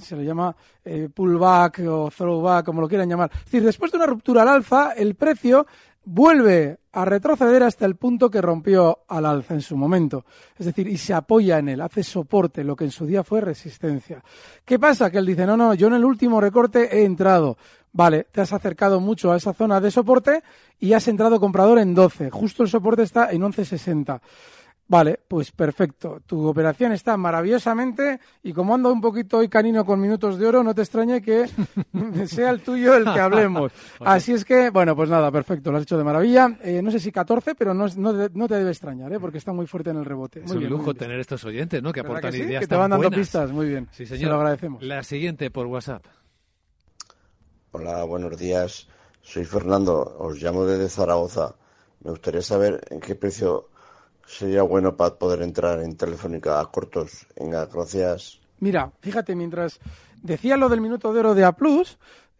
se 0.00 0.16
le 0.16 0.24
llama 0.24 0.54
eh, 0.84 1.08
pullback 1.12 1.80
o 1.86 2.10
throwback, 2.10 2.64
como 2.64 2.80
lo 2.80 2.88
quieran 2.88 3.08
llamar. 3.08 3.30
Es 3.32 3.44
decir, 3.44 3.62
después 3.62 3.92
de 3.92 3.98
una 3.98 4.06
ruptura 4.06 4.42
al 4.42 4.48
alza, 4.48 4.92
el 4.92 5.14
precio 5.14 5.66
vuelve 6.12 6.80
a 6.92 7.04
retroceder 7.04 7.62
hasta 7.62 7.86
el 7.86 7.94
punto 7.94 8.28
que 8.28 8.42
rompió 8.42 9.04
al 9.06 9.26
alza 9.26 9.54
en 9.54 9.60
su 9.60 9.76
momento. 9.76 10.24
Es 10.58 10.66
decir, 10.66 10.88
y 10.88 10.96
se 10.96 11.14
apoya 11.14 11.58
en 11.58 11.68
él, 11.68 11.80
hace 11.80 12.02
soporte, 12.02 12.64
lo 12.64 12.74
que 12.74 12.84
en 12.84 12.90
su 12.90 13.06
día 13.06 13.22
fue 13.22 13.40
resistencia. 13.40 14.22
¿Qué 14.64 14.76
pasa? 14.80 15.08
Que 15.08 15.18
él 15.18 15.26
dice, 15.26 15.46
no, 15.46 15.56
no, 15.56 15.72
yo 15.74 15.86
en 15.86 15.94
el 15.94 16.04
último 16.04 16.40
recorte 16.40 16.98
he 16.98 17.04
entrado. 17.04 17.56
Vale, 17.92 18.26
te 18.32 18.40
has 18.40 18.52
acercado 18.52 18.98
mucho 18.98 19.30
a 19.30 19.36
esa 19.36 19.52
zona 19.52 19.80
de 19.80 19.92
soporte 19.92 20.42
y 20.80 20.92
has 20.94 21.06
entrado 21.06 21.38
comprador 21.38 21.78
en 21.78 21.94
12. 21.94 22.30
Justo 22.30 22.64
el 22.64 22.68
soporte 22.68 23.02
está 23.02 23.30
en 23.30 23.42
11.60. 23.42 24.20
Vale, 24.90 25.20
pues 25.28 25.52
perfecto. 25.52 26.20
Tu 26.26 26.48
operación 26.48 26.90
está 26.90 27.16
maravillosamente 27.16 28.18
y 28.42 28.52
como 28.52 28.74
ando 28.74 28.92
un 28.92 29.00
poquito 29.00 29.38
hoy 29.38 29.48
canino 29.48 29.84
con 29.84 30.00
minutos 30.00 30.36
de 30.36 30.44
oro, 30.44 30.64
no 30.64 30.74
te 30.74 30.82
extrañe 30.82 31.22
que 31.22 31.46
sea 32.26 32.50
el 32.50 32.60
tuyo 32.60 32.96
el 32.96 33.04
que 33.04 33.20
hablemos. 33.20 33.70
Así 34.00 34.32
es 34.32 34.44
que, 34.44 34.70
bueno, 34.70 34.96
pues 34.96 35.08
nada, 35.08 35.30
perfecto, 35.30 35.70
lo 35.70 35.76
has 35.76 35.84
hecho 35.84 35.96
de 35.96 36.02
maravilla. 36.02 36.58
Eh, 36.64 36.82
no 36.82 36.90
sé 36.90 36.98
si 36.98 37.12
14, 37.12 37.54
pero 37.54 37.72
no, 37.72 37.86
no, 37.86 38.48
te 38.48 38.54
debe 38.56 38.70
extrañar, 38.70 39.12
¿eh? 39.12 39.20
porque 39.20 39.38
está 39.38 39.52
muy 39.52 39.68
fuerte 39.68 39.90
en 39.90 39.98
el 39.98 40.04
rebote. 40.04 40.42
es 40.44 40.50
un 40.50 40.68
lujo 40.68 40.92
tener 40.92 41.20
estos 41.20 41.44
oyentes, 41.44 41.80
¿no? 41.80 41.92
Que 41.92 42.00
aportan 42.00 42.32
que 42.32 42.38
ideas 42.38 42.62
Que 42.62 42.66
te 42.66 42.74
van 42.74 42.90
dando 42.90 43.12
pistas, 43.12 43.52
muy 43.52 43.68
bien. 43.68 43.88
Sí, 43.92 44.06
señor. 44.06 44.30
lo 44.30 44.36
agradecemos. 44.38 44.82
La 44.82 45.04
siguiente 45.04 45.52
por 45.52 45.68
WhatsApp. 45.68 46.04
Hola, 47.70 48.02
buenos 48.02 48.36
días. 48.36 48.88
Soy 49.22 49.44
Fernando, 49.44 50.16
os 50.18 50.42
llamo 50.42 50.66
desde 50.66 50.88
Zaragoza. 50.88 51.54
Me 52.02 52.10
gustaría 52.10 52.42
saber 52.42 52.80
en 52.90 52.98
qué 52.98 53.14
precio 53.14 53.69
sería 54.26 54.62
bueno 54.62 54.96
para 54.96 55.14
poder 55.14 55.42
entrar 55.42 55.80
en 55.80 55.96
Telefónica 55.96 56.60
a 56.60 56.66
cortos. 56.66 57.26
Venga, 57.38 57.66
gracias. 57.66 58.40
Mira, 58.60 58.92
fíjate, 59.00 59.34
mientras 59.34 59.80
decía 60.22 60.56
lo 60.56 60.68
del 60.68 60.80
minuto 60.80 61.12
de 61.12 61.20
oro 61.20 61.34
de 61.34 61.44
A 61.44 61.56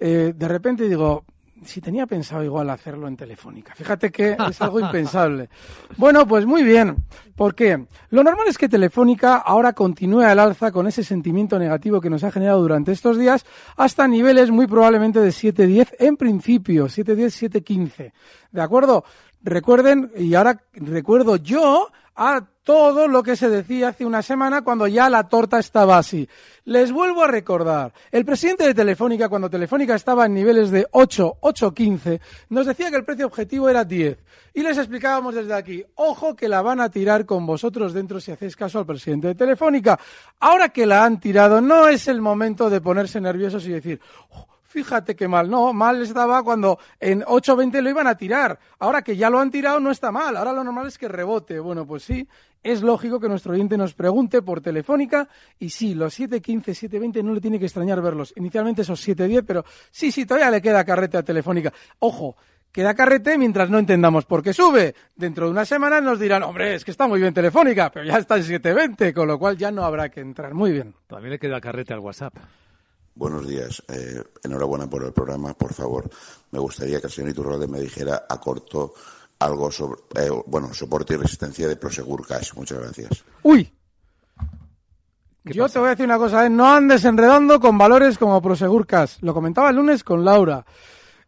eh, 0.03 0.33
de 0.35 0.49
repente 0.49 0.89
digo, 0.89 1.25
si 1.65 1.81
tenía 1.81 2.07
pensado 2.07 2.43
igual 2.43 2.71
hacerlo 2.71 3.07
en 3.07 3.17
Telefónica. 3.17 3.75
Fíjate 3.75 4.11
que 4.11 4.37
es 4.49 4.63
algo 4.63 4.81
impensable. 4.81 5.49
Bueno, 5.97 6.27
pues 6.27 6.47
muy 6.47 6.63
bien. 6.63 6.97
¿Por 7.37 7.55
qué? 7.55 7.87
Lo 8.11 8.23
normal 8.23 8.47
es 8.49 8.59
que 8.59 8.69
Telefónica 8.69 9.37
ahora 9.37 9.73
continúe 9.73 10.21
al 10.21 10.39
alza 10.39 10.73
con 10.73 10.87
ese 10.87 11.05
sentimiento 11.05 11.59
negativo 11.59 12.01
que 12.01 12.11
nos 12.11 12.25
ha 12.25 12.31
generado 12.31 12.61
durante 12.61 12.93
estos 12.93 13.19
días 13.19 13.45
hasta 13.77 14.09
niveles 14.09 14.51
muy 14.51 14.67
probablemente 14.67 15.21
de 15.21 15.31
7.10 15.31 15.95
en 15.99 16.17
principio, 16.17 16.87
7.10, 16.87 17.51
7.15. 17.51 18.13
¿De 18.53 18.61
acuerdo? 18.61 19.05
Recuerden, 19.43 20.13
y 20.17 20.35
ahora 20.35 20.63
recuerdo 20.73 21.37
yo 21.37 21.91
a 22.15 22.45
todo 22.63 23.09
lo 23.09 23.23
que 23.23 23.37
se 23.37 23.49
decía 23.49 23.89
hace 23.89 24.05
una 24.05 24.21
semana 24.23 24.63
cuando 24.63 24.87
ya 24.87 25.09
la 25.09 25.29
torta 25.29 25.59
estaba 25.59 25.97
así. 25.97 26.29
Les 26.67 26.93
vuelvo 26.93 27.25
a 27.25 27.27
recordar, 27.27 27.93
el 28.13 28.27
presidente 28.27 28.65
de 28.65 28.75
Telefónica, 28.75 29.31
cuando 29.31 29.49
Telefónica 29.49 29.95
estaba 29.95 30.27
en 30.27 30.35
niveles 30.35 30.71
de 30.71 30.87
8, 30.91 31.39
8, 31.41 31.75
15, 31.75 32.21
nos 32.51 32.67
decía 32.67 32.91
que 32.91 32.97
el 32.97 33.05
precio 33.05 33.27
objetivo 33.27 33.71
era 33.71 33.85
10. 33.85 34.19
Y 34.53 34.63
les 34.63 34.77
explicábamos 34.77 35.35
desde 35.35 35.55
aquí, 35.55 35.83
ojo 35.95 36.37
que 36.37 36.49
la 36.49 36.61
van 36.61 36.81
a 36.81 36.91
tirar 36.91 37.25
con 37.25 37.47
vosotros 37.47 37.95
dentro 37.95 38.21
si 38.21 38.33
hacéis 38.33 38.55
caso 38.55 38.79
al 38.79 38.87
presidente 38.87 39.29
de 39.29 39.35
Telefónica. 39.35 39.99
Ahora 40.41 40.69
que 40.69 40.85
la 40.85 41.05
han 41.05 41.19
tirado, 41.19 41.63
no 41.63 41.89
es 41.89 42.07
el 42.09 42.21
momento 42.21 42.69
de 42.69 42.81
ponerse 42.81 43.21
nerviosos 43.21 43.67
y 43.67 43.71
decir, 43.71 44.01
Fíjate 44.71 45.17
qué 45.17 45.27
mal, 45.27 45.51
no, 45.51 45.73
mal 45.73 46.01
estaba 46.01 46.45
cuando 46.45 46.79
en 47.01 47.23
8.20 47.23 47.83
lo 47.83 47.91
iban 47.91 48.07
a 48.07 48.17
tirar. 48.17 48.57
Ahora 48.79 49.03
que 49.03 49.17
ya 49.17 49.29
lo 49.29 49.41
han 49.41 49.51
tirado 49.51 49.81
no 49.81 49.91
está 49.91 50.13
mal, 50.13 50.37
ahora 50.37 50.53
lo 50.53 50.63
normal 50.63 50.87
es 50.87 50.97
que 50.97 51.09
rebote. 51.09 51.59
Bueno, 51.59 51.85
pues 51.85 52.05
sí, 52.05 52.29
es 52.63 52.81
lógico 52.81 53.19
que 53.19 53.29
nuestro 53.29 53.53
oyente 53.53 53.77
nos 53.77 53.95
pregunte 53.95 54.43
por 54.43 54.61
telefónica 54.61 55.29
y 55.59 55.71
sí, 55.71 55.97
los 55.97 56.21
7.15, 56.21 56.89
7.20 56.89 57.25
no 57.25 57.35
le 57.35 57.41
tiene 57.41 57.59
que 57.59 57.65
extrañar 57.65 58.01
verlos. 58.01 58.33
Inicialmente 58.37 58.83
esos 58.83 59.05
7.10, 59.09 59.43
pero 59.45 59.65
sí, 59.91 60.13
sí, 60.13 60.25
todavía 60.25 60.53
le 60.53 60.63
queda 60.63 60.85
carrete 60.85 61.17
a 61.17 61.25
telefónica. 61.25 61.73
Ojo, 61.99 62.37
queda 62.71 62.95
carrete 62.95 63.37
mientras 63.39 63.71
no 63.71 63.79
entendamos 63.81 64.25
por 64.25 64.41
qué 64.41 64.53
sube. 64.53 64.95
Dentro 65.17 65.47
de 65.47 65.51
una 65.51 65.65
semana 65.65 66.01
nos 66.01 66.21
dirán, 66.21 66.45
hombre, 66.45 66.77
es 66.77 66.85
que 66.85 66.93
está 66.93 67.09
muy 67.09 67.21
bien 67.21 67.35
Telefónica, 67.35 67.91
pero 67.91 68.07
ya 68.07 68.19
está 68.19 68.37
en 68.37 68.45
7.20, 68.45 69.15
con 69.15 69.27
lo 69.27 69.37
cual 69.37 69.57
ya 69.57 69.73
no 69.73 69.83
habrá 69.83 70.11
que 70.11 70.21
entrar. 70.21 70.55
Muy 70.55 70.71
bien. 70.71 70.95
También 71.09 71.33
le 71.33 71.41
queda 71.41 71.61
carrete 71.61 71.93
al 71.93 71.99
WhatsApp. 71.99 72.35
Buenos 73.21 73.47
días. 73.47 73.83
Eh, 73.87 74.25
enhorabuena 74.45 74.89
por 74.89 75.05
el 75.05 75.13
programa. 75.13 75.53
Por 75.53 75.75
favor, 75.75 76.09
me 76.53 76.59
gustaría 76.59 77.03
que 77.03 77.07
el 77.09 77.13
señor 77.13 77.29
Iturralde 77.29 77.69
me 77.69 77.79
dijera 77.79 78.25
a 78.27 78.41
corto 78.41 78.95
algo 79.41 79.71
sobre, 79.71 80.01
eh, 80.15 80.31
bueno, 80.47 80.73
soporte 80.73 81.13
y 81.13 81.17
resistencia 81.19 81.69
de 81.69 81.77
Prosegur 81.77 82.27
Cash. 82.27 82.55
Muchas 82.55 82.79
gracias. 82.79 83.23
¡Uy! 83.43 83.71
Yo 85.45 85.69
te 85.69 85.79
voy 85.79 85.89
a 85.89 85.91
decir 85.91 86.07
una 86.07 86.17
cosa, 86.17 86.47
¿eh? 86.47 86.49
no 86.49 86.67
andes 86.67 87.05
enredando 87.05 87.61
con 87.61 87.77
valores 87.77 88.17
como 88.17 88.41
Prosegur 88.41 88.87
Cash. 88.87 89.19
Lo 89.21 89.35
comentaba 89.35 89.69
el 89.69 89.77
lunes 89.77 90.03
con 90.03 90.25
Laura. 90.25 90.65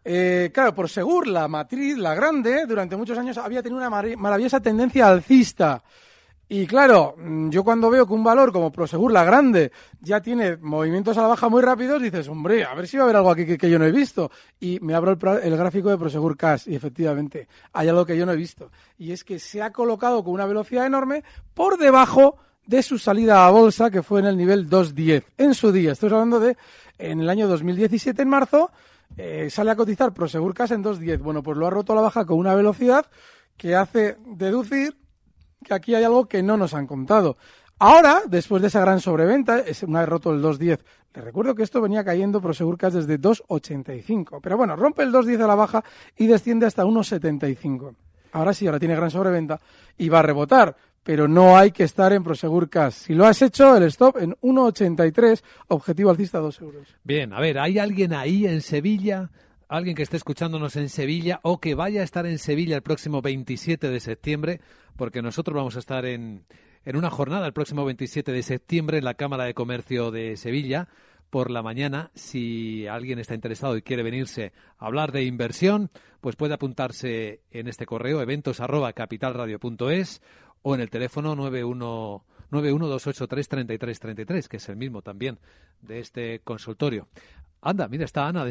Eh, 0.02 0.50
claro, 0.54 0.74
Prosegur, 0.74 1.26
la 1.26 1.46
matriz, 1.46 1.98
la 1.98 2.14
grande, 2.14 2.64
durante 2.66 2.96
muchos 2.96 3.18
años 3.18 3.36
había 3.36 3.62
tenido 3.62 3.86
una 3.86 3.90
maravillosa 4.16 4.60
tendencia 4.60 5.08
alcista. 5.08 5.82
Y 6.54 6.66
claro, 6.66 7.14
mm, 7.16 7.48
yo 7.48 7.64
cuando 7.64 7.88
veo 7.88 8.06
que 8.06 8.12
un 8.12 8.22
valor 8.22 8.52
como 8.52 8.70
Prosegur, 8.70 9.10
la 9.10 9.24
grande, 9.24 9.72
ya 10.02 10.20
tiene 10.20 10.58
movimientos 10.58 11.16
a 11.16 11.22
la 11.22 11.28
baja 11.28 11.48
muy 11.48 11.62
rápidos, 11.62 12.02
dices, 12.02 12.28
hombre, 12.28 12.62
a 12.62 12.74
ver 12.74 12.86
si 12.86 12.98
va 12.98 13.04
a 13.04 13.06
haber 13.06 13.16
algo 13.16 13.30
aquí 13.30 13.56
que, 13.56 13.70
yo 13.70 13.78
no 13.78 13.86
he 13.86 13.90
visto. 13.90 14.30
Y 14.60 14.78
me 14.80 14.92
abro 14.92 15.12
el, 15.12 15.56
gráfico 15.56 15.88
de 15.88 15.96
Prosegur 15.96 16.36
Cash 16.36 16.68
y 16.68 16.74
efectivamente 16.74 17.48
hay 17.72 17.88
algo 17.88 18.04
que 18.04 18.18
yo 18.18 18.26
no 18.26 18.32
he 18.32 18.36
visto. 18.36 18.70
Y 18.98 19.12
es 19.12 19.24
que 19.24 19.38
se 19.38 19.62
ha 19.62 19.72
colocado 19.72 20.22
con 20.22 20.34
una 20.34 20.44
velocidad 20.44 20.84
enorme 20.84 21.24
por 21.54 21.78
debajo 21.78 22.36
de 22.66 22.82
su 22.82 22.98
salida 22.98 23.46
a 23.46 23.50
bolsa, 23.50 23.90
que 23.90 24.02
fue 24.02 24.20
en 24.20 24.26
el 24.26 24.36
nivel 24.36 24.68
2.10. 24.68 25.24
En 25.38 25.54
su 25.54 25.72
día, 25.72 25.92
estoy 25.92 26.10
hablando 26.10 26.38
de 26.38 26.58
en 26.98 27.22
el 27.22 27.30
año 27.30 27.48
2017, 27.48 28.20
en 28.20 28.28
marzo, 28.28 28.70
eh, 29.16 29.48
sale 29.48 29.70
a 29.70 29.76
cotizar 29.76 30.12
Prosegur 30.12 30.52
Cash 30.52 30.72
en 30.72 30.84
2.10. 30.84 31.22
Bueno, 31.22 31.42
pues 31.42 31.56
lo 31.56 31.66
ha 31.66 31.70
roto 31.70 31.94
a 31.94 31.96
la 31.96 32.02
baja 32.02 32.26
con 32.26 32.36
una 32.36 32.54
velocidad 32.54 33.06
que 33.56 33.74
hace 33.74 34.18
deducir 34.26 35.01
que 35.62 35.74
aquí 35.74 35.94
hay 35.94 36.04
algo 36.04 36.26
que 36.26 36.42
no 36.42 36.56
nos 36.56 36.74
han 36.74 36.86
contado. 36.86 37.36
Ahora, 37.78 38.22
después 38.28 38.62
de 38.62 38.68
esa 38.68 38.80
gran 38.80 39.00
sobreventa, 39.00 39.64
una 39.86 40.06
roto 40.06 40.32
el 40.32 40.40
2.10. 40.40 40.78
Le 41.14 41.20
recuerdo 41.22 41.54
que 41.54 41.62
esto 41.62 41.80
venía 41.80 42.04
cayendo 42.04 42.40
Prosegurcas 42.40 42.94
desde 42.94 43.20
2.85. 43.20 44.38
Pero 44.40 44.56
bueno, 44.56 44.76
rompe 44.76 45.02
el 45.02 45.12
2.10 45.12 45.42
a 45.42 45.46
la 45.46 45.54
baja 45.54 45.84
y 46.16 46.26
desciende 46.26 46.66
hasta 46.66 46.84
1.75. 46.84 47.94
Ahora 48.32 48.54
sí, 48.54 48.66
ahora 48.66 48.78
tiene 48.78 48.94
gran 48.96 49.10
sobreventa 49.10 49.60
y 49.98 50.08
va 50.08 50.20
a 50.20 50.22
rebotar. 50.22 50.76
Pero 51.02 51.26
no 51.26 51.56
hay 51.56 51.72
que 51.72 51.82
estar 51.82 52.12
en 52.12 52.22
Prosegur 52.22 52.70
Si 52.92 53.14
lo 53.14 53.26
has 53.26 53.42
hecho, 53.42 53.76
el 53.76 53.82
stop 53.84 54.18
en 54.18 54.36
1,83, 54.40 55.42
objetivo 55.68 56.10
alcista 56.10 56.38
2 56.38 56.60
euros. 56.60 56.86
Bien, 57.02 57.32
a 57.32 57.40
ver, 57.40 57.58
¿hay 57.58 57.80
alguien 57.80 58.14
ahí 58.14 58.46
en 58.46 58.60
Sevilla 58.60 59.28
alguien 59.72 59.96
que 59.96 60.02
esté 60.02 60.18
escuchándonos 60.18 60.76
en 60.76 60.90
Sevilla 60.90 61.40
o 61.42 61.58
que 61.58 61.74
vaya 61.74 62.02
a 62.02 62.04
estar 62.04 62.26
en 62.26 62.38
Sevilla 62.38 62.76
el 62.76 62.82
próximo 62.82 63.22
27 63.22 63.88
de 63.88 64.00
septiembre, 64.00 64.60
porque 64.96 65.22
nosotros 65.22 65.56
vamos 65.56 65.76
a 65.76 65.78
estar 65.78 66.04
en, 66.04 66.44
en 66.84 66.96
una 66.96 67.08
jornada 67.08 67.46
el 67.46 67.54
próximo 67.54 67.86
27 67.86 68.32
de 68.32 68.42
septiembre 68.42 68.98
en 68.98 69.04
la 69.04 69.14
Cámara 69.14 69.44
de 69.44 69.54
Comercio 69.54 70.10
de 70.10 70.36
Sevilla 70.36 70.88
por 71.30 71.50
la 71.50 71.62
mañana. 71.62 72.10
Si 72.14 72.86
alguien 72.86 73.18
está 73.18 73.34
interesado 73.34 73.78
y 73.78 73.82
quiere 73.82 74.02
venirse 74.02 74.52
a 74.76 74.84
hablar 74.86 75.10
de 75.10 75.24
inversión, 75.24 75.90
pues 76.20 76.36
puede 76.36 76.52
apuntarse 76.52 77.40
en 77.50 77.66
este 77.66 77.86
correo 77.86 78.20
eventos 78.20 78.60
o 80.64 80.74
en 80.74 80.80
el 80.80 80.90
teléfono 80.90 81.34
91 81.34 82.24
912833333, 82.52 84.46
que 84.46 84.58
es 84.58 84.68
el 84.68 84.76
mismo 84.76 85.00
también 85.00 85.38
de 85.80 86.00
este 86.00 86.40
consultorio. 86.40 87.08
Anda, 87.62 87.88
mira, 87.88 88.04
está 88.04 88.26
Ana 88.28 88.44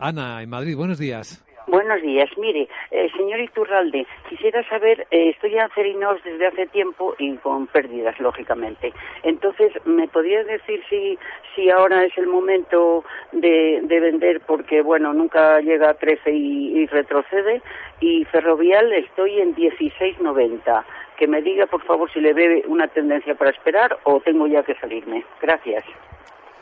Ana, 0.00 0.42
en 0.42 0.48
Madrid, 0.48 0.76
buenos 0.76 0.98
días. 0.98 1.44
Buenos 1.66 2.00
días. 2.02 2.28
Mire, 2.38 2.68
eh, 2.90 3.08
señor 3.16 3.38
Iturralde, 3.38 4.06
quisiera 4.28 4.66
saber, 4.68 5.06
eh, 5.10 5.28
estoy 5.28 5.56
en 5.56 5.68
Cerinos 5.74 6.18
desde 6.24 6.46
hace 6.46 6.66
tiempo 6.66 7.14
y 7.18 7.36
con 7.36 7.66
pérdidas, 7.68 8.18
lógicamente. 8.18 8.92
Entonces, 9.22 9.72
¿me 9.84 10.08
podría 10.08 10.42
decir 10.42 10.82
si, 10.88 11.18
si 11.54 11.70
ahora 11.70 12.04
es 12.04 12.16
el 12.16 12.26
momento 12.26 13.04
de, 13.32 13.82
vender? 13.88 14.40
Porque, 14.40 14.82
bueno, 14.82 15.12
nunca 15.12 15.60
llega 15.60 15.90
a 15.90 15.94
13 15.94 16.32
y, 16.32 16.86
retrocede. 16.86 17.62
Y 18.00 18.24
Ferrovial 18.24 18.92
estoy 18.92 19.38
en 19.38 19.54
16.90. 19.54 20.84
Que 21.18 21.28
me 21.28 21.42
diga, 21.42 21.66
por 21.66 21.84
favor, 21.84 22.10
si 22.10 22.20
le 22.20 22.32
ve 22.32 22.64
una 22.66 22.88
tendencia 22.88 23.34
para 23.34 23.50
esperar 23.50 23.98
o 24.04 24.18
tengo 24.20 24.46
ya 24.46 24.62
que 24.62 24.74
salirme. 24.76 25.24
Gracias. 25.40 25.84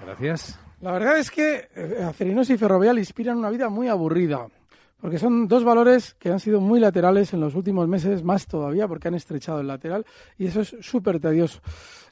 Gracias. 0.04 0.67
La 0.80 0.92
verdad 0.92 1.18
es 1.18 1.30
que 1.30 1.68
eh, 1.74 2.04
Acerinos 2.04 2.50
y 2.50 2.56
Ferrovial 2.56 2.98
inspiran 2.98 3.36
una 3.36 3.50
vida 3.50 3.68
muy 3.68 3.88
aburrida, 3.88 4.46
porque 5.00 5.18
son 5.18 5.48
dos 5.48 5.64
valores 5.64 6.14
que 6.14 6.30
han 6.30 6.38
sido 6.38 6.60
muy 6.60 6.78
laterales 6.78 7.32
en 7.32 7.40
los 7.40 7.56
últimos 7.56 7.88
meses, 7.88 8.22
más 8.22 8.46
todavía 8.46 8.86
porque 8.86 9.08
han 9.08 9.14
estrechado 9.14 9.60
el 9.60 9.66
lateral, 9.66 10.06
y 10.38 10.46
eso 10.46 10.60
es 10.60 10.76
súper 10.80 11.18
tedioso. 11.18 11.60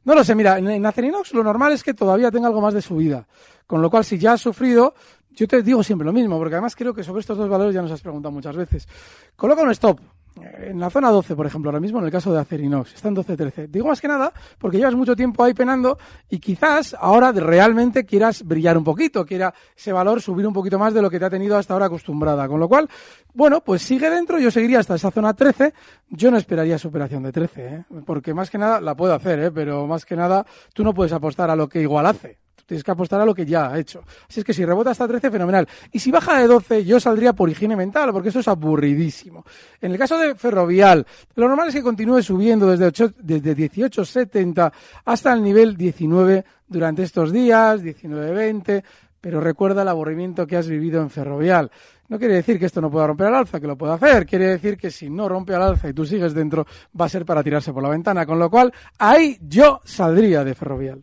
No 0.05 0.17
lo 0.17 0.25
sé, 0.25 0.35
mira, 0.35 0.59
en, 0.59 0.85
Acerinox 0.85 1.33
lo 1.33 1.45
normal 1.45 1.73
es 1.73 1.85
que 1.85 1.95
todavía 1.95 2.31
tenga 2.33 2.49
algo 2.49 2.61
más 2.61 2.75
de 2.75 2.83
subida, 2.83 3.27
con 3.69 3.81
lo 3.81 3.89
cual 3.89 4.05
si 4.05 4.19
ya 4.19 4.33
ha 4.33 4.39
sufrido, 4.39 4.95
yo 5.31 5.47
te 5.47 5.63
digo 5.63 5.85
siempre 5.85 6.05
lo 6.05 6.13
mismo, 6.13 6.37
porque 6.37 6.57
además 6.57 6.75
creo 6.75 6.93
que 6.93 7.05
sobre 7.05 7.21
estos 7.21 7.39
dos 7.39 7.49
valores 7.49 7.73
ya 7.73 7.83
nos 7.83 7.93
has 7.93 8.01
preguntado 8.01 8.33
muchas 8.33 8.57
veces. 8.57 8.89
Coloca 9.37 9.63
un 9.63 9.71
stop. 9.71 10.01
Eh, 10.41 10.69
En 10.71 10.81
la 10.81 10.91
zona 10.91 11.11
12, 11.11 11.35
por 11.35 11.47
ejemplo, 11.47 11.71
ahora 11.71 11.81
mismo 11.81 11.99
en 11.99 12.07
el 12.07 12.11
caso 12.11 12.33
de 12.33 12.41
Acerinox, 12.41 12.95
está 12.95 13.09
en 13.09 13.17
12-13. 13.17 13.69
Digo 13.69 13.89
más 13.89 14.01
que 14.01 14.09
nada 14.09 14.33
porque 14.59 14.79
llevas 14.79 14.95
mucho 14.95 15.17
tiempo 15.17 15.45
ahí 15.45 15.55
penando 15.55 15.99
y 16.29 16.39
quizás 16.39 16.97
ahora 16.99 17.33
realmente 17.33 18.05
quieras 18.05 18.43
brillar 18.43 18.77
un 18.79 18.85
poquito, 18.85 19.25
quiera 19.25 19.55
ese 19.77 19.93
valor 19.93 20.21
subir 20.21 20.47
un 20.47 20.53
poquito 20.53 20.79
más 20.79 20.95
de 20.95 21.03
lo 21.03 21.11
que 21.11 21.19
te 21.19 21.25
ha 21.25 21.31
tenido 21.31 21.57
hasta 21.57 21.75
ahora 21.75 21.87
acostumbrada. 21.87 22.49
Con 22.49 22.61
lo 22.61 22.69
cual, 22.69 22.89
bueno, 23.35 23.61
pues 23.61 23.83
sigue 23.83 24.11
dentro, 24.11 24.39
yo 24.39 24.51
seguiría 24.51 24.81
hasta 24.81 24.95
esa 24.95 25.11
zona 25.11 25.35
13. 25.35 25.73
Yo 26.11 26.31
no 26.31 26.37
esperaría 26.37 26.79
superación 26.79 27.23
de 27.23 27.33
13, 27.33 27.67
¿eh? 27.67 27.85
porque 28.05 28.35
más 28.35 28.51
que 28.51 28.59
nada 28.59 28.81
la 28.81 28.95
puedo 28.95 29.15
hacer, 29.15 29.39
¿eh? 29.41 29.51
pero 29.51 29.87
más 29.87 30.05
que 30.05 30.17
nada 30.17 30.47
tú 30.73 30.85
no 30.85 30.95
puedes 30.95 31.13
apostar 31.13 31.51
a 31.51 31.57
lo 31.57 31.69
que 31.69 31.81
igual 31.81 32.07
hace. 32.07 32.46
Tienes 32.67 32.83
que 32.83 32.91
apostar 32.91 33.21
a 33.21 33.25
lo 33.25 33.33
que 33.33 33.47
ya 33.47 33.69
ha 33.69 33.79
hecho. 33.79 34.03
Así 34.29 34.41
es 34.41 34.45
que 34.45 34.53
si 34.53 34.65
rebota 34.65 34.91
hasta 34.91 35.07
13, 35.07 35.31
fenomenal. 35.31 35.69
Y 35.93 36.01
si 36.01 36.11
baja 36.11 36.41
de 36.41 36.49
12, 36.49 36.85
yo 36.85 36.99
saldría 36.99 37.33
por 37.33 37.49
higiene 37.49 37.77
mental, 37.77 38.13
porque 38.13 38.29
esto 38.29 38.41
es 38.41 38.49
aburridísimo. 38.49 39.45
En 39.81 39.93
el 39.93 39.99
caso 39.99 40.19
de 40.19 40.35
Ferrovial, 40.35 41.07
lo 41.37 41.47
normal 41.47 41.69
es 41.69 41.75
que 41.75 41.83
continúe 41.83 42.23
subiendo 42.23 42.67
desde, 42.67 43.13
desde 43.19 43.57
18,70 43.57 44.73
hasta 45.05 45.33
el 45.33 45.43
nivel 45.43 45.77
19 45.77 46.45
durante 46.67 47.05
estos 47.05 47.33
días, 47.33 47.83
19,20, 47.83 48.83
pero 49.21 49.41
recuerda 49.41 49.83
el 49.83 49.89
aburrimiento 49.89 50.45
que 50.45 50.57
has 50.57 50.69
vivido 50.69 51.01
en 51.01 51.11
Ferrovial. 51.11 51.71
No 52.09 52.19
quiere 52.19 52.35
decir 52.35 52.59
que 52.59 52.67
esto 52.67 52.81
no 52.81 52.91
pueda 52.91 53.07
romper 53.07 53.29
al 53.29 53.35
alza, 53.37 53.61
que 53.61 53.67
lo 53.67 53.77
pueda 53.77 53.95
hacer. 53.95 54.27
Quiere 54.27 54.47
decir 54.47 54.77
que 54.77 54.91
si 54.91 55.09
no 55.09 55.29
rompe 55.29 55.55
al 55.55 55.63
alza 55.63 55.89
y 55.89 55.93
tú 55.93 56.05
sigues 56.05 56.35
dentro, 56.35 56.67
va 57.01 57.07
a 57.07 57.09
ser 57.09 57.25
para 57.25 57.43
tirarse 57.43 57.73
por 57.73 57.83
la 57.83 57.91
ventana. 57.91 58.27
Con 58.27 58.39
lo 58.39 58.51
cual, 58.51 58.73
ahí 58.99 59.39
yo 59.41 59.81
saldría 59.85 60.45
de 60.45 60.55
Ferrovial. 60.55 61.03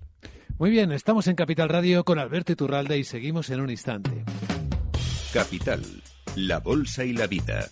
Muy 0.59 0.69
bien, 0.69 0.91
estamos 0.91 1.27
en 1.27 1.35
Capital 1.35 1.67
Radio 1.67 2.03
con 2.03 2.19
Alberto 2.19 2.51
Iturralde 2.51 2.97
y 2.97 3.03
seguimos 3.03 3.49
en 3.49 3.59
un 3.59 3.69
instante. 3.69 4.23
Capital, 5.33 5.81
la 6.35 6.59
bolsa 6.59 7.03
y 7.03 7.13
la 7.13 7.27
vida. 7.27 7.69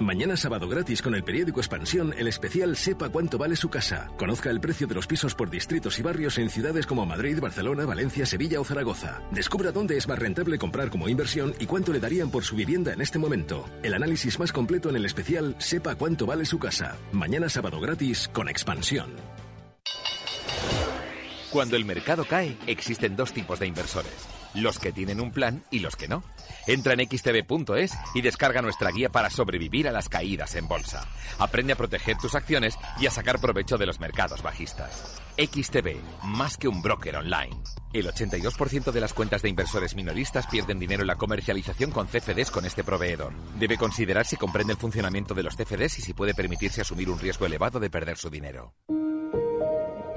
Mañana 0.00 0.36
sábado 0.36 0.68
gratis 0.68 1.02
con 1.02 1.16
el 1.16 1.24
periódico 1.24 1.58
Expansión, 1.58 2.14
el 2.16 2.28
especial 2.28 2.76
Sepa 2.76 3.08
cuánto 3.08 3.36
vale 3.36 3.56
su 3.56 3.68
casa. 3.68 4.08
Conozca 4.16 4.48
el 4.48 4.60
precio 4.60 4.86
de 4.86 4.94
los 4.94 5.08
pisos 5.08 5.34
por 5.34 5.50
distritos 5.50 5.98
y 5.98 6.02
barrios 6.02 6.38
en 6.38 6.50
ciudades 6.50 6.86
como 6.86 7.04
Madrid, 7.04 7.40
Barcelona, 7.40 7.84
Valencia, 7.84 8.24
Sevilla 8.24 8.60
o 8.60 8.64
Zaragoza. 8.64 9.20
Descubra 9.32 9.72
dónde 9.72 9.96
es 9.96 10.06
más 10.06 10.18
rentable 10.18 10.56
comprar 10.56 10.90
como 10.90 11.08
inversión 11.08 11.52
y 11.58 11.66
cuánto 11.66 11.92
le 11.92 11.98
darían 11.98 12.30
por 12.30 12.44
su 12.44 12.54
vivienda 12.54 12.92
en 12.92 13.00
este 13.00 13.18
momento. 13.18 13.68
El 13.82 13.92
análisis 13.92 14.38
más 14.38 14.52
completo 14.52 14.88
en 14.88 14.96
el 14.96 15.04
especial 15.04 15.56
Sepa 15.58 15.96
cuánto 15.96 16.26
vale 16.26 16.44
su 16.44 16.60
casa. 16.60 16.96
Mañana 17.10 17.48
sábado 17.48 17.80
gratis 17.80 18.30
con 18.32 18.48
Expansión. 18.48 19.10
Cuando 21.50 21.76
el 21.76 21.84
mercado 21.84 22.24
cae, 22.24 22.56
existen 22.68 23.16
dos 23.16 23.32
tipos 23.32 23.58
de 23.58 23.66
inversores. 23.66 24.12
Los 24.54 24.78
que 24.78 24.92
tienen 24.92 25.20
un 25.20 25.32
plan 25.32 25.64
y 25.70 25.80
los 25.80 25.96
que 25.96 26.06
no. 26.06 26.22
Entra 26.68 26.92
en 26.92 27.08
xtb.es 27.08 27.92
y 28.14 28.20
descarga 28.20 28.60
nuestra 28.60 28.90
guía 28.90 29.08
para 29.08 29.30
sobrevivir 29.30 29.88
a 29.88 29.92
las 29.92 30.10
caídas 30.10 30.54
en 30.54 30.68
bolsa. 30.68 31.08
Aprende 31.38 31.72
a 31.72 31.76
proteger 31.76 32.18
tus 32.18 32.34
acciones 32.34 32.78
y 33.00 33.06
a 33.06 33.10
sacar 33.10 33.40
provecho 33.40 33.78
de 33.78 33.86
los 33.86 34.00
mercados 34.00 34.42
bajistas. 34.42 35.18
XTB, 35.38 35.96
más 36.24 36.58
que 36.58 36.68
un 36.68 36.82
broker 36.82 37.16
online. 37.16 37.56
El 37.94 38.06
82% 38.06 38.92
de 38.92 39.00
las 39.00 39.14
cuentas 39.14 39.40
de 39.40 39.48
inversores 39.48 39.94
minoristas 39.94 40.46
pierden 40.46 40.78
dinero 40.78 41.02
en 41.02 41.06
la 41.06 41.16
comercialización 41.16 41.90
con 41.90 42.06
CFDs 42.06 42.50
con 42.50 42.66
este 42.66 42.84
proveedor. 42.84 43.32
Debe 43.58 43.78
considerar 43.78 44.26
si 44.26 44.36
comprende 44.36 44.74
el 44.74 44.78
funcionamiento 44.78 45.32
de 45.32 45.44
los 45.44 45.56
CFDs 45.56 46.00
y 46.00 46.02
si 46.02 46.12
puede 46.12 46.34
permitirse 46.34 46.82
asumir 46.82 47.08
un 47.08 47.18
riesgo 47.18 47.46
elevado 47.46 47.80
de 47.80 47.88
perder 47.88 48.18
su 48.18 48.28
dinero. 48.28 48.74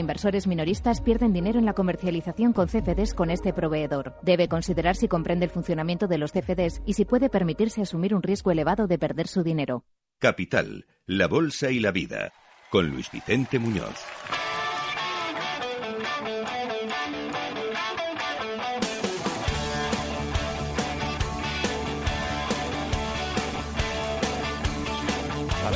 inversores 0.00 0.46
minoristas 0.46 1.00
pierden 1.00 1.32
dinero 1.32 1.58
en 1.58 1.64
la 1.64 1.72
comercialización 1.72 2.52
con 2.52 2.68
CFDs 2.68 3.14
con 3.14 3.30
este 3.30 3.52
proveedor. 3.52 4.14
Debe 4.22 4.48
considerar 4.48 4.96
si 4.96 5.08
comprende 5.08 5.44
el 5.44 5.50
funcionamiento 5.50 6.06
de 6.06 6.18
los 6.18 6.32
CFDs 6.32 6.82
y 6.86 6.94
si 6.94 7.04
puede 7.04 7.28
permitirse 7.28 7.82
asumir 7.82 8.14
un 8.14 8.22
riesgo 8.22 8.50
elevado 8.50 8.86
de 8.86 8.98
perder 8.98 9.28
su 9.28 9.42
dinero. 9.42 9.84
Capital, 10.18 10.86
la 11.06 11.28
bolsa 11.28 11.70
y 11.70 11.80
la 11.80 11.92
vida. 11.92 12.32
Con 12.70 12.88
Luis 12.88 13.10
Vicente 13.10 13.58
Muñoz. 13.58 14.04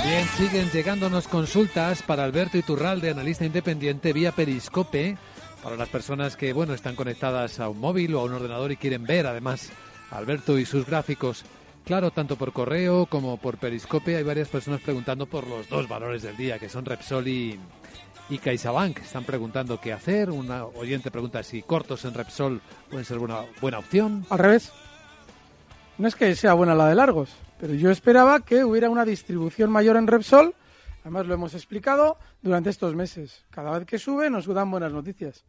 También 0.01 0.27
siguen 0.29 0.71
llegándonos 0.71 1.29
consultas 1.29 2.03
para 2.03 2.25
Alberto 2.25 2.57
Iturralde, 2.57 3.11
analista 3.11 3.45
independiente, 3.45 4.15
vía 4.15 4.33
Periscope, 4.33 5.19
para 5.63 5.77
las 5.77 5.91
personas 5.91 6.37
que, 6.37 6.55
bueno, 6.55 6.73
están 6.73 6.97
conectadas 6.97 7.61
a 7.61 7.69
un 7.69 7.79
móvil 7.79 8.15
o 8.15 8.21
a 8.21 8.25
un 8.25 8.33
ordenador 8.33 8.73
y 8.73 8.79
quieren 8.79 9.05
ver, 9.05 9.27
además, 9.27 9.69
Alberto 10.11 10.59
y 10.59 10.65
sus 10.65 10.87
gráficos. 10.87 11.45
Claro, 11.85 12.13
tanto 12.13 12.37
por 12.37 12.55
correo 12.55 13.05
como 13.05 13.37
por 13.37 13.59
Periscope 13.59 14.17
hay 14.17 14.23
varias 14.23 14.49
personas 14.49 14.81
preguntando 14.81 15.27
por 15.27 15.47
los 15.47 15.69
dos 15.69 15.87
valores 15.87 16.23
del 16.23 16.39
día, 16.39 16.59
que 16.59 16.71
son 16.71 16.87
Repsol 16.87 17.29
y, 17.29 17.61
y 18.31 18.39
CaixaBank. 18.39 19.01
Están 19.01 19.25
preguntando 19.25 19.79
qué 19.83 19.93
hacer. 19.93 20.31
Una 20.31 20.65
oyente 20.65 21.11
pregunta 21.11 21.43
si 21.43 21.61
cortos 21.61 22.07
en 22.07 22.15
Repsol 22.15 22.63
pueden 22.89 23.05
ser 23.05 23.19
una 23.19 23.41
buena 23.61 23.81
opción. 23.81 24.25
Al 24.31 24.39
revés. 24.39 24.73
No 25.99 26.09
es 26.09 26.15
que 26.15 26.35
sea 26.35 26.55
buena 26.55 26.75
la 26.75 26.89
de 26.89 26.95
largos, 26.95 27.29
pero 27.61 27.75
yo 27.75 27.91
esperaba 27.91 28.41
que 28.41 28.65
hubiera 28.65 28.89
una 28.89 29.05
distribución 29.05 29.71
mayor 29.71 29.97
en 29.97 30.07
Repsol. 30.07 30.55
Además 31.03 31.27
lo 31.27 31.35
hemos 31.35 31.55
explicado 31.55 32.17
durante 32.41 32.71
estos 32.71 32.95
meses. 32.95 33.45
Cada 33.51 33.79
vez 33.79 33.87
que 33.87 33.99
sube 33.99 34.31
nos 34.31 34.47
dan 34.47 34.71
buenas 34.71 34.93
noticias. 34.93 35.45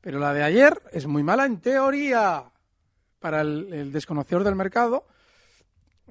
Pero 0.00 0.20
la 0.20 0.32
de 0.32 0.44
ayer 0.44 0.80
es 0.92 1.06
muy 1.06 1.24
mala 1.24 1.46
en 1.46 1.58
teoría. 1.60 2.44
Para 3.18 3.40
el, 3.42 3.72
el 3.72 3.92
desconocedor 3.92 4.44
del 4.44 4.54
mercado, 4.54 5.04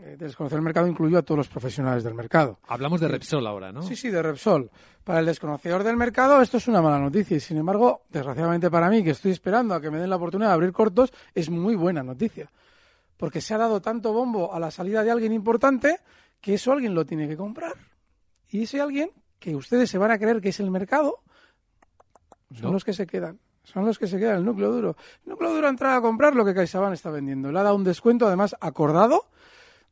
eh, 0.02 0.16
desconocer 0.18 0.58
el 0.58 0.64
mercado 0.64 0.88
incluyó 0.88 1.18
a 1.18 1.22
todos 1.24 1.38
los 1.38 1.48
profesionales 1.48 2.04
del 2.04 2.14
mercado. 2.14 2.60
Hablamos 2.68 3.02
de 3.02 3.08
Repsol 3.08 3.48
ahora, 3.48 3.72
¿no? 3.72 3.82
Sí, 3.82 3.96
sí, 3.96 4.10
de 4.10 4.22
Repsol. 4.22 4.70
Para 5.04 5.20
el 5.20 5.26
desconocedor 5.26 5.84
del 5.84 5.98
mercado 5.98 6.42
esto 6.42 6.58
es 6.58 6.68
una 6.68 6.82
mala 6.82 7.00
noticia 7.00 7.36
y 7.38 7.40
sin 7.40 7.58
embargo, 7.58 8.04
desgraciadamente 8.10 8.70
para 8.70 8.90
mí, 8.90 9.04
que 9.04 9.12
estoy 9.12 9.32
esperando 9.32 9.74
a 9.74 9.82
que 9.82 9.90
me 9.90 10.00
den 10.00 10.10
la 10.10 10.18
oportunidad 10.18 10.50
de 10.50 10.54
abrir 10.54 10.72
cortos, 10.72 11.12
es 11.34 11.50
muy 11.50 11.76
buena 11.76 12.04
noticia. 12.04 12.50
Porque 13.20 13.42
se 13.42 13.54
ha 13.54 13.58
dado 13.58 13.82
tanto 13.82 14.14
bombo 14.14 14.54
a 14.54 14.60
la 14.62 14.72
salida 14.72 15.04
de 15.04 15.12
alguien 15.12 15.34
importante 15.34 16.00
que 16.40 16.54
eso 16.54 16.72
alguien 16.72 16.96
lo 16.96 17.06
tiene 17.06 17.28
que 17.28 17.36
comprar. 17.36 17.74
Y 18.50 18.64
ese 18.64 18.80
alguien, 18.80 19.12
que 19.40 19.56
ustedes 19.58 19.90
se 19.90 19.98
van 19.98 20.12
a 20.12 20.18
creer 20.18 20.40
que 20.40 20.50
es 20.50 20.60
el 20.62 20.72
mercado, 20.72 21.20
son 22.54 22.62
No. 22.68 22.72
los 22.72 22.86
que 22.86 22.94
se 22.94 23.06
quedan. 23.06 23.38
Son 23.66 23.86
los 23.86 24.00
que 24.00 24.08
se 24.08 24.18
quedan, 24.18 24.38
el 24.38 24.46
núcleo 24.46 24.72
duro. 24.72 24.96
El 25.26 25.32
núcleo 25.32 25.54
duro 25.54 25.68
ha 25.68 25.70
entrado 25.70 25.98
a 25.98 26.02
comprar 26.02 26.34
lo 26.34 26.46
que 26.46 26.54
CaixaBank 26.56 26.94
está 26.94 27.10
vendiendo. 27.12 27.52
Le 27.52 27.60
ha 27.60 27.64
dado 27.64 27.76
un 27.76 27.84
descuento, 27.84 28.26
además, 28.26 28.56
acordado 28.62 29.26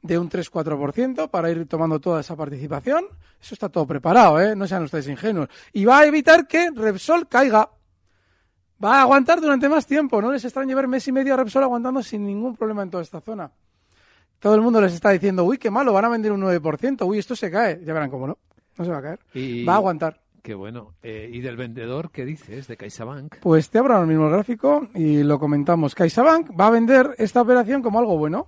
de 0.02 0.18
un 0.18 0.30
3-4% 0.30 1.30
para 1.30 1.52
ir 1.52 1.68
tomando 1.68 2.00
toda 2.00 2.22
esa 2.22 2.36
participación. 2.38 3.06
Eso 3.42 3.54
está 3.56 3.68
todo 3.68 3.86
preparado, 3.86 4.40
¿eh? 4.40 4.56
No 4.56 4.66
sean 4.68 4.84
ustedes 4.84 5.08
ingenuos. 5.10 5.50
Y 5.74 5.84
va 5.86 6.00
a 6.00 6.06
evitar 6.06 6.48
que 6.48 6.72
Repsol 6.74 7.28
caiga. 7.28 7.70
Va 8.84 9.00
a 9.00 9.02
aguantar 9.02 9.42
durante 9.42 9.68
más 9.70 9.86
tiempo. 9.88 10.22
No 10.22 10.32
les 10.32 10.44
extrañe 10.46 10.76
ver 10.76 10.88
mes 10.88 11.08
y 11.08 11.12
medio 11.12 11.34
a 11.34 11.38
Repsol 11.38 11.64
aguantando 11.64 12.04
sin 12.04 12.26
ningún 12.26 12.56
problema 12.56 12.84
en 12.84 12.90
toda 12.92 13.04
esta 13.04 13.22
zona. 13.22 13.52
Todo 14.40 14.54
el 14.56 14.62
mundo 14.62 14.80
les 14.80 14.94
está 14.94 15.10
diciendo, 15.10 15.44
uy, 15.46 15.58
qué 15.58 15.72
malo, 15.72 15.94
van 15.94 16.06
a 16.06 16.10
vender 16.10 16.32
un 16.32 16.42
9%, 16.42 17.06
uy, 17.08 17.18
esto 17.18 17.36
se 17.36 17.50
cae. 17.50 17.82
Ya 17.84 17.94
verán 17.94 18.12
cómo 18.12 18.28
no. 18.28 18.38
No 18.78 18.86
se 18.86 18.92
va 18.92 19.00
a 19.00 19.02
caer. 19.02 19.20
Y- 19.34 19.66
Va 19.66 19.74
a 19.74 19.78
aguantar. 19.78 20.22
Qué 20.44 20.54
bueno. 20.54 20.94
Eh, 21.04 21.30
¿Y 21.34 21.42
del 21.42 21.58
vendedor 21.58 22.12
qué 22.12 22.24
dices? 22.24 22.68
De 22.68 22.78
CaixaBank. 22.78 23.38
Pues 23.42 23.70
te 23.70 23.80
abro 23.80 23.96
ahora 23.96 24.06
mismo 24.06 24.26
el 24.28 24.32
gráfico 24.32 24.88
y 24.94 25.24
lo 25.24 25.40
comentamos. 25.40 25.94
CaixaBank 25.96 26.52
va 26.58 26.68
a 26.68 26.72
vender 26.72 27.16
esta 27.18 27.42
operación 27.42 27.82
como 27.82 28.00
algo 28.00 28.18
bueno. 28.18 28.48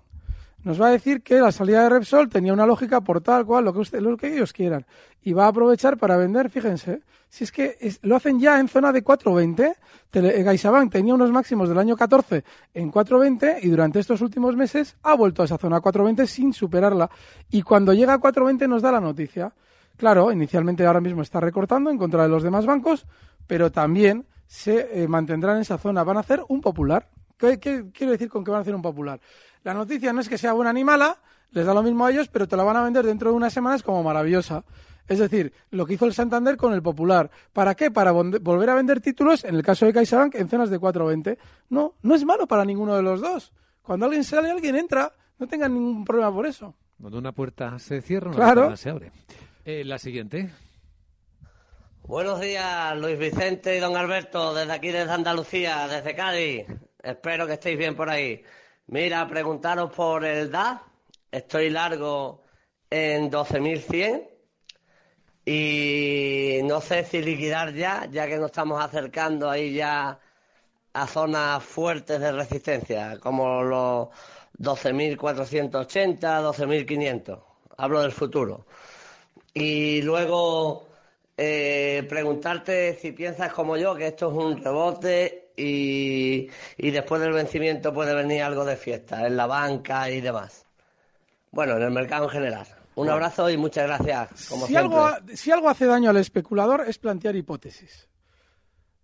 Nos 0.64 0.82
va 0.82 0.88
a 0.88 0.92
decir 0.92 1.22
que 1.22 1.40
la 1.40 1.52
salida 1.52 1.84
de 1.84 1.90
Repsol 1.90 2.28
tenía 2.30 2.52
una 2.54 2.66
lógica 2.66 3.02
por 3.02 3.22
tal 3.22 3.46
cual, 3.46 3.66
lo 3.66 3.74
que, 3.74 3.80
usted, 3.80 4.02
lo 4.02 4.18
que 4.18 4.34
ellos 4.34 4.52
quieran. 4.52 4.86
Y 5.22 5.34
va 5.34 5.46
a 5.46 5.48
aprovechar 5.48 5.98
para 5.98 6.18
vender, 6.18 6.50
fíjense, 6.50 7.02
si 7.30 7.46
es 7.46 7.52
que 7.52 7.78
lo 8.02 8.16
hacen 8.18 8.40
ya 8.40 8.60
en 8.60 8.68
zona 8.68 8.92
de 8.92 9.04
4.20. 9.04 9.76
Tele- 10.12 10.40
eh, 10.40 10.90
tenía 10.90 11.14
unos 11.14 11.32
máximos 11.32 11.70
del 11.70 11.78
año 11.78 11.96
14 11.96 12.44
en 12.74 12.92
4.20 12.92 13.60
y 13.62 13.70
durante 13.70 14.00
estos 14.00 14.22
últimos 14.22 14.56
meses 14.56 14.98
ha 15.04 15.16
vuelto 15.16 15.42
a 15.42 15.46
esa 15.46 15.58
zona 15.58 15.80
4.20 15.80 16.26
sin 16.26 16.54
superarla. 16.54 17.10
Y 17.50 17.62
cuando 17.62 17.94
llega 17.94 18.14
a 18.14 18.20
4.20 18.20 18.68
nos 18.68 18.82
da 18.82 18.92
la 18.92 19.00
noticia 19.02 19.54
Claro, 20.00 20.32
inicialmente 20.32 20.86
ahora 20.86 21.02
mismo 21.02 21.22
está 21.22 21.42
recortando 21.42 21.90
en 21.90 21.98
contra 21.98 22.24
de 22.24 22.30
los 22.30 22.42
demás 22.42 22.66
bancos, 22.66 23.06
pero 23.48 23.70
también 23.70 24.26
se 24.48 25.04
eh, 25.04 25.10
mantendrá 25.10 25.54
en 25.54 25.60
esa 25.60 25.78
zona. 25.78 26.06
Van 26.06 26.16
a 26.16 26.22
hacer 26.22 26.42
un 26.48 26.62
popular. 26.62 27.10
¿Qué, 27.40 27.60
qué 27.60 27.86
quiero 27.92 28.12
decir 28.12 28.30
con 28.30 28.44
que 28.44 28.52
van 28.52 28.60
a 28.60 28.62
hacer 28.62 28.76
un 28.76 28.82
popular? 28.84 29.20
La 29.64 29.74
noticia 29.74 30.14
no 30.14 30.22
es 30.22 30.30
que 30.30 30.38
sea 30.38 30.54
buena 30.54 30.72
ni 30.74 30.84
mala, 30.84 31.18
les 31.52 31.66
da 31.66 31.74
lo 31.74 31.82
mismo 31.82 32.06
a 32.06 32.12
ellos, 32.12 32.28
pero 32.28 32.48
te 32.48 32.56
la 32.56 32.64
van 32.64 32.78
a 32.78 32.84
vender 32.84 33.06
dentro 33.06 33.32
de 33.32 33.36
unas 33.38 33.52
semanas 33.54 33.82
como 33.82 34.04
maravillosa. 34.04 34.64
Es 35.08 35.18
decir, 35.18 35.52
lo 35.72 35.88
que 35.88 35.96
hizo 35.96 36.06
el 36.06 36.14
Santander 36.14 36.56
con 36.56 36.72
el 36.74 36.84
Popular. 36.84 37.32
¿Para 37.52 37.74
qué? 37.74 37.90
Para 37.90 38.12
volver 38.12 38.70
a 38.70 38.76
vender 38.76 39.02
títulos, 39.02 39.44
en 39.44 39.56
el 39.56 39.64
caso 39.64 39.88
de 39.88 39.94
CaixaBank, 39.94 40.36
en 40.36 40.48
zonas 40.50 40.70
de 40.70 40.80
4.20. 40.80 41.38
No, 41.70 41.96
no 42.04 42.14
es 42.14 42.24
malo 42.26 42.46
para 42.46 42.64
ninguno 42.64 42.96
de 42.96 43.02
los 43.02 43.20
dos. 43.20 43.52
Cuando 43.82 44.06
alguien 44.06 44.24
sale, 44.24 44.52
alguien 44.52 44.76
entra. 44.76 45.12
No 45.40 45.48
tengan 45.48 45.74
ningún 45.74 46.06
problema 46.06 46.32
por 46.32 46.46
eso. 46.46 46.76
Cuando 47.02 47.18
una 47.18 47.32
puerta 47.32 47.80
se 47.80 48.02
cierra, 48.04 48.28
una 48.28 48.36
Claro. 48.36 48.62
puerta 48.64 48.78
se 48.78 48.90
abre. 48.92 49.12
Eh, 49.66 49.84
la 49.84 49.98
siguiente. 49.98 50.52
Buenos 52.04 52.40
días, 52.40 52.98
Luis 52.98 53.18
Vicente 53.18 53.78
y 53.78 53.80
don 53.80 53.96
Alberto, 53.96 54.54
desde 54.54 54.74
aquí, 54.74 54.90
desde 54.90 55.12
Andalucía, 55.12 55.88
desde 55.88 56.16
Cádiz. 56.16 56.66
Espero 57.02 57.48
que 57.48 57.54
estéis 57.54 57.78
bien 57.78 57.96
por 57.96 58.10
ahí. 58.10 58.44
Mira, 58.88 59.28
preguntaros 59.28 59.92
por 59.92 60.26
el 60.26 60.52
DA. 60.52 60.84
Estoy 61.32 61.70
largo 61.70 62.44
en 62.90 63.32
12.100 63.32 64.28
y 65.46 66.60
no 66.64 66.82
sé 66.82 67.06
si 67.06 67.22
liquidar 67.22 67.74
ya, 67.74 68.08
ya 68.12 68.28
que 68.28 68.38
nos 68.38 68.48
estamos 68.48 68.84
acercando 68.84 69.50
ahí 69.50 69.74
ya 69.74 70.20
a 70.94 71.08
zonas 71.08 71.64
fuertes 71.64 72.20
de 72.20 72.32
resistencia, 72.32 73.18
como 73.20 73.64
los 73.64 74.10
12.480, 74.58 76.20
12.500. 76.20 77.40
Hablo 77.78 78.02
del 78.02 78.12
futuro. 78.12 78.66
Y 79.54 80.02
luego 80.02 80.88
eh, 81.38 82.06
preguntarte 82.10 82.96
si 82.96 83.12
piensas 83.14 83.54
como 83.54 83.78
yo 83.78 83.96
que 83.96 84.08
esto 84.08 84.30
es 84.30 84.38
un 84.38 84.62
rebote 84.64 85.49
y, 85.60 86.50
y 86.78 86.92
después 86.92 87.22
del 87.22 87.34
vencimiento 87.34 87.94
puede 87.94 88.16
venir 88.16 88.44
algo 88.44 88.66
de 88.66 88.78
fiesta 88.78 89.28
en 89.28 89.36
la 89.36 89.48
banca 89.48 90.10
y 90.10 90.22
demás. 90.22 90.66
Bueno, 91.52 91.78
en 91.78 91.84
el 91.84 91.92
mercado 91.92 92.26
en 92.26 92.30
general. 92.30 92.68
Un 92.96 93.10
abrazo 93.10 93.50
y 93.50 93.58
muchas 93.58 93.88
gracias. 93.88 94.50
Como 94.50 94.68
si 94.68 94.74
siempre. 94.74 94.98
algo, 94.98 95.18
si 95.34 95.52
algo 95.52 95.70
hace 95.70 95.86
daño 95.86 96.10
al 96.10 96.18
especulador 96.18 96.84
es 96.88 96.98
plantear 96.98 97.36
hipótesis. 97.36 98.10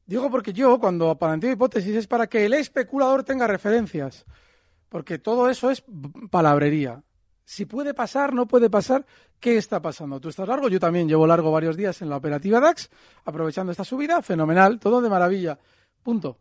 Digo 0.06 0.30
porque 0.30 0.54
yo, 0.54 0.80
cuando 0.80 1.18
planteo 1.18 1.52
hipótesis, 1.52 1.96
es 1.96 2.08
para 2.08 2.28
que 2.28 2.46
el 2.46 2.54
especulador 2.54 3.24
tenga 3.24 3.48
referencias. 3.48 4.26
Porque 4.90 5.18
todo 5.18 5.50
eso 5.50 5.72
es 5.72 5.84
palabrería. 6.30 7.04
Si 7.44 7.66
puede 7.66 7.94
pasar, 7.94 8.34
no 8.34 8.48
puede 8.48 8.70
pasar, 8.70 9.06
¿qué 9.40 9.58
está 9.58 9.82
pasando? 9.82 10.20
Tú 10.20 10.30
estás 10.30 10.48
largo, 10.48 10.68
yo 10.68 10.80
también 10.80 11.08
llevo 11.08 11.28
largo 11.28 11.52
varios 11.52 11.78
días 11.78 12.02
en 12.02 12.10
la 12.10 12.18
operativa 12.18 12.60
DAX, 12.60 12.90
aprovechando 13.24 13.72
esta 13.72 13.84
subida, 13.84 14.22
fenomenal, 14.22 14.80
todo 14.80 15.02
de 15.02 15.10
maravilla. 15.10 15.60
Punto. 16.02 16.40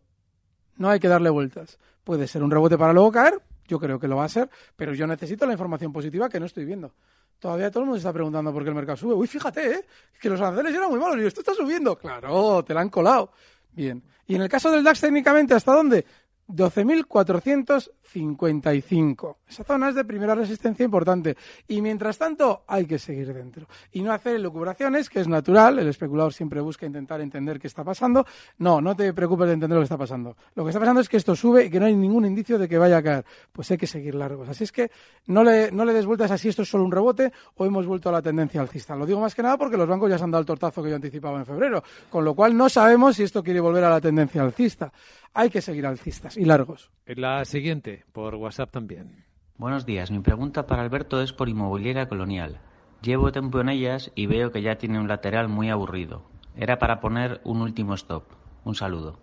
No 0.76 0.90
hay 0.90 1.00
que 1.00 1.08
darle 1.08 1.30
vueltas. 1.30 1.78
Puede 2.02 2.26
ser 2.26 2.42
un 2.42 2.50
rebote 2.50 2.76
para 2.76 2.92
luego 2.92 3.10
caer, 3.12 3.40
yo 3.66 3.78
creo 3.78 3.98
que 3.98 4.08
lo 4.08 4.16
va 4.16 4.24
a 4.24 4.28
ser, 4.28 4.50
pero 4.76 4.92
yo 4.92 5.06
necesito 5.06 5.46
la 5.46 5.52
información 5.52 5.92
positiva 5.92 6.28
que 6.28 6.38
no 6.38 6.46
estoy 6.46 6.64
viendo. 6.64 6.92
Todavía 7.38 7.70
todo 7.70 7.80
el 7.80 7.86
mundo 7.86 7.98
se 7.98 8.02
está 8.02 8.12
preguntando 8.12 8.52
por 8.52 8.62
qué 8.62 8.68
el 8.68 8.74
mercado 8.74 8.96
sube. 8.96 9.14
Uy, 9.14 9.26
fíjate, 9.26 9.74
¿eh? 9.74 9.86
que 10.20 10.28
los 10.28 10.40
aranceles 10.40 10.74
eran 10.74 10.90
muy 10.90 10.98
malos 10.98 11.18
y 11.18 11.26
esto 11.26 11.40
está 11.40 11.54
subiendo. 11.54 11.96
Claro, 11.96 12.64
te 12.64 12.74
la 12.74 12.80
han 12.80 12.88
colado. 12.88 13.32
Bien. 13.72 14.02
Y 14.26 14.36
en 14.36 14.42
el 14.42 14.48
caso 14.48 14.70
del 14.70 14.84
DAX, 14.84 15.00
técnicamente, 15.00 15.54
¿hasta 15.54 15.72
dónde? 15.72 16.06
12.455. 16.48 19.36
Esa 19.48 19.64
zona 19.64 19.88
es 19.88 19.94
de 19.94 20.04
primera 20.04 20.34
resistencia 20.34 20.84
importante. 20.84 21.36
Y 21.68 21.80
mientras 21.80 22.18
tanto, 22.18 22.64
hay 22.66 22.84
que 22.86 22.98
seguir 22.98 23.32
dentro. 23.32 23.66
Y 23.92 24.02
no 24.02 24.12
hacer 24.12 24.36
elucubraciones, 24.36 25.08
que 25.08 25.20
es 25.20 25.28
natural. 25.28 25.78
El 25.78 25.88
especulador 25.88 26.32
siempre 26.32 26.60
busca 26.60 26.86
intentar 26.86 27.20
entender 27.20 27.58
qué 27.58 27.66
está 27.66 27.82
pasando. 27.84 28.24
No, 28.58 28.80
no 28.80 28.94
te 28.94 29.12
preocupes 29.12 29.46
de 29.46 29.54
entender 29.54 29.76
lo 29.76 29.82
que 29.82 29.84
está 29.84 29.98
pasando. 29.98 30.36
Lo 30.54 30.64
que 30.64 30.70
está 30.70 30.80
pasando 30.80 31.00
es 31.00 31.08
que 31.08 31.16
esto 31.16 31.36
sube 31.36 31.64
y 31.64 31.70
que 31.70 31.80
no 31.80 31.86
hay 31.86 31.96
ningún 31.96 32.26
indicio 32.26 32.58
de 32.58 32.68
que 32.68 32.78
vaya 32.78 32.98
a 32.98 33.02
caer. 33.02 33.24
Pues 33.52 33.70
hay 33.70 33.78
que 33.78 33.86
seguir 33.86 34.14
largos. 34.14 34.48
Así 34.48 34.64
es 34.64 34.72
que 34.72 34.90
no 35.26 35.44
le, 35.44 35.72
no 35.72 35.84
le 35.84 35.92
des 35.92 36.06
vueltas 36.06 36.30
a 36.30 36.38
si 36.38 36.48
esto 36.48 36.62
es 36.62 36.68
solo 36.68 36.84
un 36.84 36.92
rebote 36.92 37.32
o 37.54 37.64
hemos 37.64 37.86
vuelto 37.86 38.08
a 38.08 38.12
la 38.12 38.22
tendencia 38.22 38.60
alcista. 38.60 38.96
Lo 38.96 39.06
digo 39.06 39.20
más 39.20 39.34
que 39.34 39.42
nada 39.42 39.56
porque 39.56 39.76
los 39.76 39.88
bancos 39.88 40.10
ya 40.10 40.18
se 40.18 40.24
han 40.24 40.30
dado 40.30 40.40
el 40.40 40.46
tortazo 40.46 40.82
que 40.82 40.90
yo 40.90 40.96
anticipaba 40.96 41.38
en 41.38 41.46
febrero. 41.46 41.82
Con 42.10 42.24
lo 42.24 42.34
cual 42.34 42.56
no 42.56 42.68
sabemos 42.68 43.16
si 43.16 43.22
esto 43.22 43.42
quiere 43.42 43.60
volver 43.60 43.84
a 43.84 43.90
la 43.90 44.00
tendencia 44.00 44.42
alcista. 44.42 44.92
Hay 45.36 45.50
que 45.50 45.60
seguir 45.60 45.84
alcistas 45.84 46.36
y 46.36 46.44
largos. 46.44 46.92
La 47.06 47.44
siguiente, 47.44 48.04
por 48.12 48.36
WhatsApp 48.36 48.70
también. 48.70 49.24
Buenos 49.56 49.84
días, 49.84 50.12
mi 50.12 50.20
pregunta 50.20 50.64
para 50.64 50.82
Alberto 50.82 51.20
es 51.20 51.32
por 51.32 51.48
inmobiliaria 51.48 52.08
colonial. 52.08 52.60
Llevo 53.02 53.32
tiempo 53.32 53.60
en 53.60 53.68
ellas 53.68 54.12
y 54.14 54.26
veo 54.26 54.52
que 54.52 54.62
ya 54.62 54.78
tiene 54.78 55.00
un 55.00 55.08
lateral 55.08 55.48
muy 55.48 55.70
aburrido. 55.70 56.22
Era 56.56 56.78
para 56.78 57.00
poner 57.00 57.40
un 57.42 57.62
último 57.62 57.94
stop. 57.94 58.22
Un 58.64 58.76
saludo. 58.76 59.18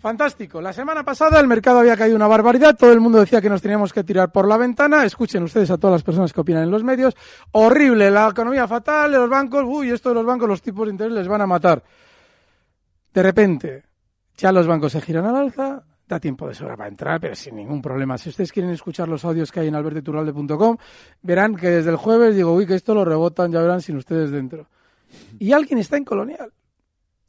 Fantástico. 0.00 0.62
La 0.62 0.72
semana 0.72 1.04
pasada 1.04 1.38
el 1.38 1.48
mercado 1.48 1.80
había 1.80 1.98
caído 1.98 2.16
una 2.16 2.26
barbaridad. 2.26 2.74
Todo 2.74 2.92
el 2.92 3.00
mundo 3.00 3.20
decía 3.20 3.42
que 3.42 3.50
nos 3.50 3.60
teníamos 3.60 3.92
que 3.92 4.04
tirar 4.04 4.32
por 4.32 4.48
la 4.48 4.56
ventana. 4.56 5.04
Escuchen 5.04 5.42
ustedes 5.42 5.70
a 5.70 5.76
todas 5.76 5.96
las 5.96 6.02
personas 6.02 6.32
que 6.32 6.40
opinan 6.40 6.62
en 6.62 6.70
los 6.70 6.82
medios. 6.82 7.14
Horrible, 7.52 8.10
la 8.10 8.28
economía 8.28 8.66
fatal, 8.66 9.12
los 9.12 9.28
bancos, 9.28 9.64
uy, 9.66 9.90
esto 9.90 10.08
de 10.08 10.14
los 10.14 10.24
bancos, 10.24 10.48
los 10.48 10.62
tipos 10.62 10.86
de 10.86 10.92
interés 10.92 11.12
les 11.12 11.28
van 11.28 11.42
a 11.42 11.46
matar. 11.46 11.82
De 13.12 13.22
repente, 13.22 13.84
ya 14.36 14.52
los 14.52 14.66
bancos 14.66 14.92
se 14.92 15.00
giran 15.00 15.24
al 15.26 15.36
alza. 15.36 15.84
Da 16.06 16.20
tiempo 16.20 16.46
de 16.46 16.54
sobra 16.54 16.76
para 16.76 16.90
entrar, 16.90 17.18
pero 17.18 17.34
sin 17.34 17.56
ningún 17.56 17.80
problema. 17.80 18.18
Si 18.18 18.28
ustedes 18.28 18.52
quieren 18.52 18.70
escuchar 18.72 19.08
los 19.08 19.24
audios 19.24 19.50
que 19.50 19.60
hay 19.60 19.68
en 19.68 19.74
albertiturralde.com, 19.74 20.76
verán 21.22 21.56
que 21.56 21.70
desde 21.70 21.88
el 21.90 21.96
jueves 21.96 22.36
digo, 22.36 22.52
uy, 22.52 22.66
que 22.66 22.74
esto 22.74 22.94
lo 22.94 23.06
rebotan, 23.06 23.50
ya 23.50 23.62
verán 23.62 23.80
sin 23.80 23.96
ustedes 23.96 24.30
dentro. 24.30 24.66
Y 25.38 25.52
alguien 25.52 25.78
está 25.78 25.96
en 25.96 26.04
colonial. 26.04 26.52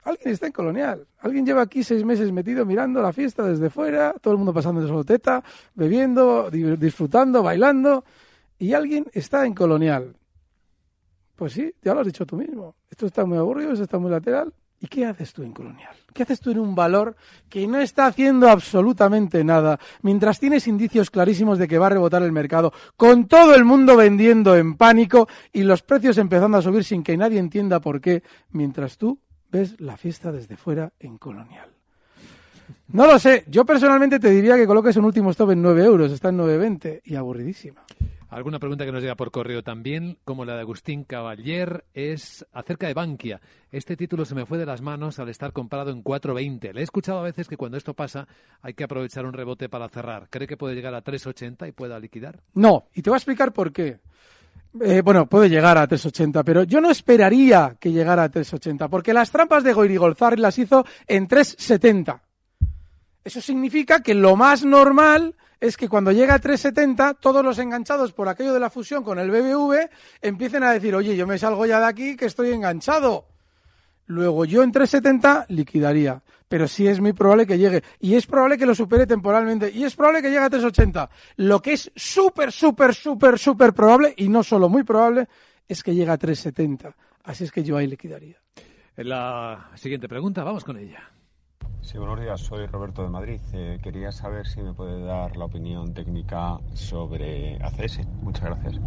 Alguien 0.03 0.33
está 0.33 0.47
en 0.47 0.51
colonial. 0.51 1.07
Alguien 1.19 1.45
lleva 1.45 1.61
aquí 1.61 1.83
seis 1.83 2.03
meses 2.03 2.31
metido 2.33 2.65
mirando 2.65 3.01
la 3.01 3.13
fiesta 3.13 3.43
desde 3.47 3.69
fuera, 3.69 4.13
todo 4.21 4.33
el 4.33 4.37
mundo 4.39 4.53
pasando 4.53 4.81
de 4.81 4.87
solo 4.89 5.05
teta, 5.05 5.41
bebiendo, 5.73 6.51
di- 6.51 6.75
disfrutando, 6.75 7.41
bailando, 7.41 8.03
y 8.59 8.73
alguien 8.73 9.05
está 9.13 9.45
en 9.45 9.53
colonial. 9.53 10.17
Pues 11.37 11.53
sí, 11.53 11.73
ya 11.81 11.93
lo 11.93 12.01
has 12.01 12.07
dicho 12.07 12.25
tú 12.25 12.35
mismo. 12.35 12.75
Esto 12.89 13.05
está 13.05 13.25
muy 13.25 13.37
aburrido, 13.37 13.71
esto 13.71 13.83
está 13.83 13.97
muy 13.99 14.11
lateral. 14.11 14.53
¿Y 14.85 14.87
qué 14.87 15.07
haces 15.07 15.33
tú 15.33 15.41
en 15.41 15.51
colonial? 15.51 15.95
¿Qué 16.13 16.21
haces 16.21 16.39
tú 16.39 16.51
en 16.51 16.59
un 16.59 16.75
valor 16.75 17.15
que 17.49 17.65
no 17.65 17.79
está 17.79 18.05
haciendo 18.05 18.47
absolutamente 18.47 19.43
nada, 19.43 19.79
mientras 20.03 20.39
tienes 20.39 20.67
indicios 20.67 21.09
clarísimos 21.09 21.57
de 21.57 21.67
que 21.67 21.79
va 21.79 21.87
a 21.87 21.89
rebotar 21.89 22.21
el 22.21 22.31
mercado, 22.31 22.71
con 22.95 23.27
todo 23.27 23.55
el 23.55 23.65
mundo 23.65 23.97
vendiendo 23.97 24.55
en 24.55 24.75
pánico 24.75 25.27
y 25.51 25.63
los 25.63 25.81
precios 25.81 26.19
empezando 26.19 26.59
a 26.59 26.61
subir 26.61 26.83
sin 26.83 27.01
que 27.01 27.17
nadie 27.17 27.39
entienda 27.39 27.79
por 27.79 27.99
qué, 27.99 28.21
mientras 28.51 28.99
tú 28.99 29.17
ves 29.51 29.81
la 29.81 29.97
fiesta 29.97 30.31
desde 30.31 30.55
fuera 30.55 30.93
en 30.99 31.17
colonial? 31.17 31.71
No 32.89 33.07
lo 33.07 33.17
sé. 33.17 33.43
Yo 33.47 33.65
personalmente 33.65 34.19
te 34.19 34.29
diría 34.29 34.55
que 34.55 34.67
coloques 34.67 34.95
un 34.97 35.05
último 35.05 35.31
stop 35.31 35.49
en 35.49 35.63
9 35.63 35.83
euros. 35.83 36.11
Está 36.11 36.29
en 36.29 36.37
9,20 36.37 37.01
y 37.05 37.15
aburridísima. 37.15 37.83
Alguna 38.29 38.59
pregunta 38.59 38.85
que 38.85 38.91
nos 38.91 39.01
llega 39.01 39.15
por 39.15 39.31
correo 39.31 39.61
también, 39.61 40.17
como 40.23 40.45
la 40.45 40.55
de 40.55 40.61
Agustín 40.61 41.03
Caballер, 41.03 41.85
es 41.93 42.45
acerca 42.51 42.87
de 42.87 42.93
Bankia. 42.95 43.39
Este 43.71 43.95
título 43.95 44.25
se 44.25 44.33
me 44.33 44.45
fue 44.45 44.57
de 44.57 44.65
las 44.65 44.81
manos 44.81 45.19
al 45.19 45.29
estar 45.29 45.53
comprado 45.53 45.91
en 45.91 46.03
4.20. 46.03 46.73
Le 46.73 46.81
he 46.81 46.83
escuchado 46.83 47.19
a 47.19 47.23
veces 47.23 47.47
que 47.47 47.55
cuando 47.55 47.77
esto 47.77 47.93
pasa 47.93 48.27
hay 48.61 48.73
que 48.73 48.83
aprovechar 48.83 49.25
un 49.25 49.33
rebote 49.33 49.69
para 49.69 49.89
cerrar. 49.89 50.27
¿Cree 50.29 50.47
que 50.47 50.57
puede 50.57 50.75
llegar 50.75 50.95
a 50.95 51.03
3.80 51.03 51.67
y 51.69 51.71
pueda 51.71 51.99
liquidar? 51.99 52.39
No, 52.55 52.89
y 52.95 53.01
te 53.03 53.09
voy 53.09 53.15
a 53.15 53.17
explicar 53.17 53.53
por 53.53 53.71
qué. 53.71 53.99
Eh, 54.81 55.01
bueno, 55.01 55.27
puede 55.27 55.47
llegar 55.47 55.77
a 55.77 55.87
3.80, 55.87 56.43
pero 56.43 56.63
yo 56.63 56.81
no 56.81 56.89
esperaría 56.89 57.77
que 57.79 57.91
llegara 57.91 58.23
a 58.23 58.31
3.80, 58.31 58.89
porque 58.89 59.13
las 59.13 59.31
trampas 59.31 59.63
de 59.63 59.71
Goirigolzar 59.71 60.37
las 60.39 60.57
hizo 60.57 60.83
en 61.07 61.27
3.70. 61.27 62.21
Eso 63.23 63.41
significa 63.41 64.01
que 64.01 64.13
lo 64.13 64.35
más 64.35 64.65
normal 64.65 65.35
es 65.59 65.77
que 65.77 65.89
cuando 65.89 66.11
llega 66.11 66.35
a 66.35 66.41
3.70, 66.41 67.17
todos 67.19 67.43
los 67.43 67.59
enganchados 67.59 68.13
por 68.13 68.29
aquello 68.29 68.53
de 68.53 68.59
la 68.59 68.69
fusión 68.69 69.03
con 69.03 69.19
el 69.19 69.31
BBV 69.31 69.89
empiecen 70.21 70.63
a 70.63 70.71
decir, 70.71 70.95
oye, 70.95 71.15
yo 71.15 71.27
me 71.27 71.37
salgo 71.37 71.65
ya 71.65 71.79
de 71.79 71.85
aquí 71.85 72.15
que 72.15 72.25
estoy 72.25 72.51
enganchado. 72.51 73.27
Luego 74.07 74.45
yo 74.45 74.61
en 74.61 74.71
3.70 74.71 75.45
liquidaría, 75.49 76.21
pero 76.47 76.67
sí 76.67 76.87
es 76.87 76.99
muy 76.99 77.13
probable 77.13 77.47
que 77.47 77.57
llegue. 77.57 77.83
Y 77.99 78.15
es 78.15 78.27
probable 78.27 78.57
que 78.57 78.65
lo 78.65 78.75
supere 78.75 79.07
temporalmente. 79.07 79.71
Y 79.71 79.83
es 79.83 79.95
probable 79.95 80.21
que 80.21 80.29
llegue 80.29 80.43
a 80.43 80.49
3.80. 80.49 81.09
Lo 81.37 81.61
que 81.61 81.73
es 81.73 81.91
súper, 81.95 82.51
súper, 82.51 82.93
súper, 82.93 83.39
súper 83.39 83.73
probable, 83.73 84.13
y 84.17 84.29
no 84.29 84.43
solo 84.43 84.69
muy 84.69 84.83
probable, 84.83 85.27
es 85.67 85.81
que 85.81 85.95
llegue 85.95 86.11
a 86.11 86.19
3.70. 86.19 86.93
Así 87.23 87.45
es 87.45 87.51
que 87.51 87.63
yo 87.63 87.77
ahí 87.77 87.87
liquidaría. 87.87 88.37
La 88.97 89.71
siguiente 89.75 90.07
pregunta, 90.07 90.43
vamos 90.43 90.63
con 90.63 90.77
ella. 90.77 91.14
Sí, 91.81 91.97
buenos 91.97 92.19
días, 92.19 92.41
soy 92.41 92.65
Roberto 92.65 93.03
de 93.03 93.09
Madrid. 93.09 93.39
Eh, 93.53 93.79
quería 93.83 94.11
saber 94.11 94.47
si 94.47 94.61
me 94.61 94.73
puede 94.73 95.03
dar 95.05 95.37
la 95.37 95.45
opinión 95.45 95.93
técnica 95.93 96.57
sobre 96.73 97.57
ACS. 97.61 98.05
Muchas 98.21 98.45
gracias. 98.45 98.81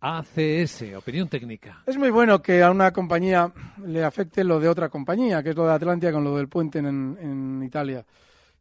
ACS, 0.00 0.94
opinión 0.96 1.28
técnica. 1.28 1.82
Es 1.86 1.96
muy 1.96 2.10
bueno 2.10 2.40
que 2.40 2.62
a 2.62 2.70
una 2.70 2.92
compañía 2.92 3.52
le 3.84 4.04
afecte 4.04 4.44
lo 4.44 4.60
de 4.60 4.68
otra 4.68 4.88
compañía, 4.88 5.42
que 5.42 5.50
es 5.50 5.56
lo 5.56 5.66
de 5.66 5.72
Atlantia 5.72 6.12
con 6.12 6.22
lo 6.22 6.36
del 6.36 6.48
puente 6.48 6.78
en, 6.78 6.86
en 7.20 7.62
Italia. 7.64 8.04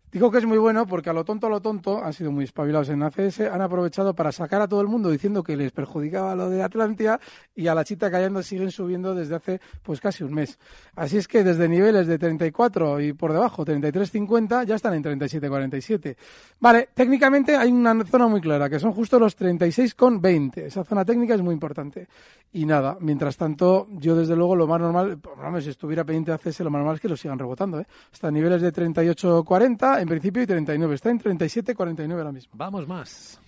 Digo 0.09 0.31
que 0.31 0.37
es 0.37 0.45
muy 0.45 0.57
bueno 0.57 0.87
porque 0.87 1.09
a 1.09 1.13
lo 1.13 1.25
tonto, 1.25 1.47
a 1.47 1.49
lo 1.49 1.59
tonto, 1.59 2.01
han 2.01 2.13
sido 2.13 2.31
muy 2.31 2.45
espabilados 2.45 2.87
en 2.87 3.03
ACS, 3.03 3.41
han 3.41 3.61
aprovechado 3.61 4.15
para 4.15 4.31
sacar 4.31 4.61
a 4.61 4.67
todo 4.67 4.79
el 4.79 4.87
mundo 4.87 5.09
diciendo 5.09 5.43
que 5.43 5.57
les 5.57 5.73
perjudicaba 5.73 6.33
lo 6.33 6.49
de 6.49 6.63
Atlantia 6.63 7.19
y 7.53 7.67
a 7.67 7.75
la 7.75 7.83
chita 7.83 8.09
callando 8.09 8.41
siguen 8.41 8.71
subiendo 8.71 9.13
desde 9.13 9.35
hace 9.35 9.59
pues 9.83 9.99
casi 9.99 10.23
un 10.23 10.33
mes. 10.33 10.59
Así 10.95 11.17
es 11.17 11.27
que 11.27 11.43
desde 11.43 11.67
niveles 11.67 12.07
de 12.07 12.17
34 12.17 13.01
y 13.01 13.11
por 13.11 13.33
debajo, 13.33 13.65
33.50, 13.65 14.65
ya 14.65 14.75
están 14.75 14.93
en 14.93 15.03
37.47. 15.03 16.15
Vale, 16.61 16.87
técnicamente 16.93 17.57
hay 17.57 17.69
una 17.69 18.05
zona 18.05 18.27
muy 18.27 18.39
clara, 18.39 18.69
que 18.69 18.79
son 18.79 18.93
justo 18.93 19.19
los 19.19 19.37
36,20. 19.37 20.67
Esa 20.67 20.85
zona 20.85 21.03
técnica 21.03 21.35
es 21.35 21.41
muy 21.41 21.53
importante. 21.53 22.07
Y 22.53 22.65
nada, 22.65 22.97
mientras 23.01 23.35
tanto, 23.35 23.87
yo 23.91 24.15
desde 24.15 24.37
luego 24.37 24.55
lo 24.55 24.67
más 24.67 24.79
normal, 24.79 25.17
por 25.17 25.37
lo 25.37 25.43
menos 25.43 25.65
si 25.65 25.69
estuviera 25.69 26.05
pendiente 26.05 26.31
de 26.31 26.35
ACS, 26.35 26.61
lo 26.61 26.69
más 26.69 26.79
normal 26.79 26.95
es 26.95 27.01
que 27.01 27.09
lo 27.09 27.17
sigan 27.17 27.37
rebotando. 27.37 27.81
¿eh? 27.81 27.85
Hasta 28.13 28.31
niveles 28.31 28.61
de 28.61 28.71
38.40 28.73 29.96
en 30.01 30.07
principio 30.07 30.43
y 30.43 30.47
39. 30.47 30.95
Está 30.95 31.09
en 31.09 31.19
37,49 31.19 32.11
ahora 32.13 32.31
mismo. 32.31 32.53
Vamos 32.55 32.87
más. 32.87 33.39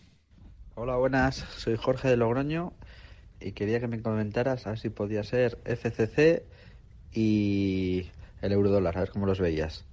Hola, 0.76 0.96
buenas. 0.96 1.36
Soy 1.58 1.76
Jorge 1.78 2.08
de 2.08 2.18
Logroño 2.18 2.74
y 3.40 3.52
quería 3.52 3.80
que 3.80 3.88
me 3.88 4.02
comentaras 4.02 4.66
a 4.66 4.72
ver 4.72 4.80
si 4.80 4.90
podía 4.90 5.24
ser 5.24 5.60
FCC 5.66 6.44
y 7.12 8.08
el 8.42 8.52
euro 8.52 8.70
dólar, 8.70 8.98
a 8.98 9.02
ver 9.02 9.10
cómo 9.10 9.26
los 9.26 9.40
veías. 9.40 9.86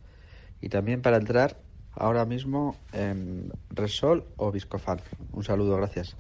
Y 0.61 0.69
también 0.69 1.03
para 1.03 1.17
entrar 1.17 1.59
ahora 1.93 2.25
mismo 2.25 2.77
en 2.93 3.53
Resol 3.71 4.25
o 4.37 4.51
Viscofan. 4.53 5.01
Un 5.33 5.45
saludo, 5.45 5.77
gracias. 5.77 6.17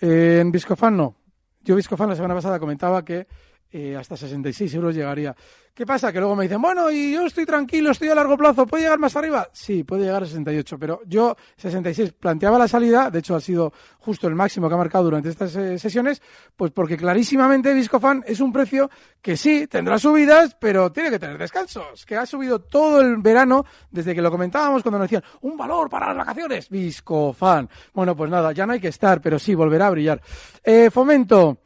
Eh, 0.00 0.38
en 0.40 0.52
Viscofan 0.52 0.96
no. 0.96 1.16
Yo 1.62 1.74
Viscofan 1.74 2.08
la 2.08 2.16
semana 2.16 2.34
pasada 2.34 2.60
comentaba 2.60 3.04
que 3.04 3.26
eh, 3.72 3.96
hasta 3.96 4.16
66 4.16 4.74
euros 4.74 4.94
llegaría. 4.94 5.34
¿Qué 5.76 5.84
pasa? 5.84 6.10
Que 6.10 6.20
luego 6.20 6.34
me 6.34 6.44
dicen, 6.44 6.62
bueno, 6.62 6.90
y 6.90 7.12
yo 7.12 7.26
estoy 7.26 7.44
tranquilo, 7.44 7.90
estoy 7.90 8.08
a 8.08 8.14
largo 8.14 8.38
plazo, 8.38 8.66
¿puede 8.66 8.84
llegar 8.84 8.98
más 8.98 9.14
arriba? 9.14 9.50
Sí, 9.52 9.84
puede 9.84 10.04
llegar 10.04 10.22
a 10.22 10.26
68, 10.26 10.78
pero 10.78 11.02
yo 11.04 11.36
66 11.58 12.14
planteaba 12.14 12.58
la 12.58 12.66
salida, 12.66 13.10
de 13.10 13.18
hecho 13.18 13.34
ha 13.34 13.42
sido 13.42 13.74
justo 13.98 14.26
el 14.26 14.34
máximo 14.34 14.68
que 14.68 14.74
ha 14.74 14.78
marcado 14.78 15.04
durante 15.04 15.28
estas 15.28 15.54
eh, 15.56 15.78
sesiones, 15.78 16.22
pues 16.56 16.70
porque 16.70 16.96
clarísimamente 16.96 17.74
Viscofan 17.74 18.24
es 18.26 18.40
un 18.40 18.54
precio 18.54 18.88
que 19.20 19.36
sí, 19.36 19.66
tendrá 19.66 19.98
subidas, 19.98 20.56
pero 20.58 20.90
tiene 20.90 21.10
que 21.10 21.18
tener 21.18 21.36
descansos, 21.36 22.06
que 22.06 22.16
ha 22.16 22.24
subido 22.24 22.60
todo 22.60 23.02
el 23.02 23.18
verano, 23.18 23.66
desde 23.90 24.14
que 24.14 24.22
lo 24.22 24.30
comentábamos 24.30 24.82
cuando 24.82 24.98
nos 24.98 25.10
decían, 25.10 25.24
un 25.42 25.58
valor 25.58 25.90
para 25.90 26.06
las 26.06 26.16
vacaciones, 26.16 26.70
Viscofan. 26.70 27.68
Bueno, 27.92 28.16
pues 28.16 28.30
nada, 28.30 28.52
ya 28.52 28.64
no 28.64 28.72
hay 28.72 28.80
que 28.80 28.88
estar, 28.88 29.20
pero 29.20 29.38
sí, 29.38 29.54
volverá 29.54 29.88
a 29.88 29.90
brillar. 29.90 30.22
Eh, 30.64 30.88
fomento. 30.90 31.58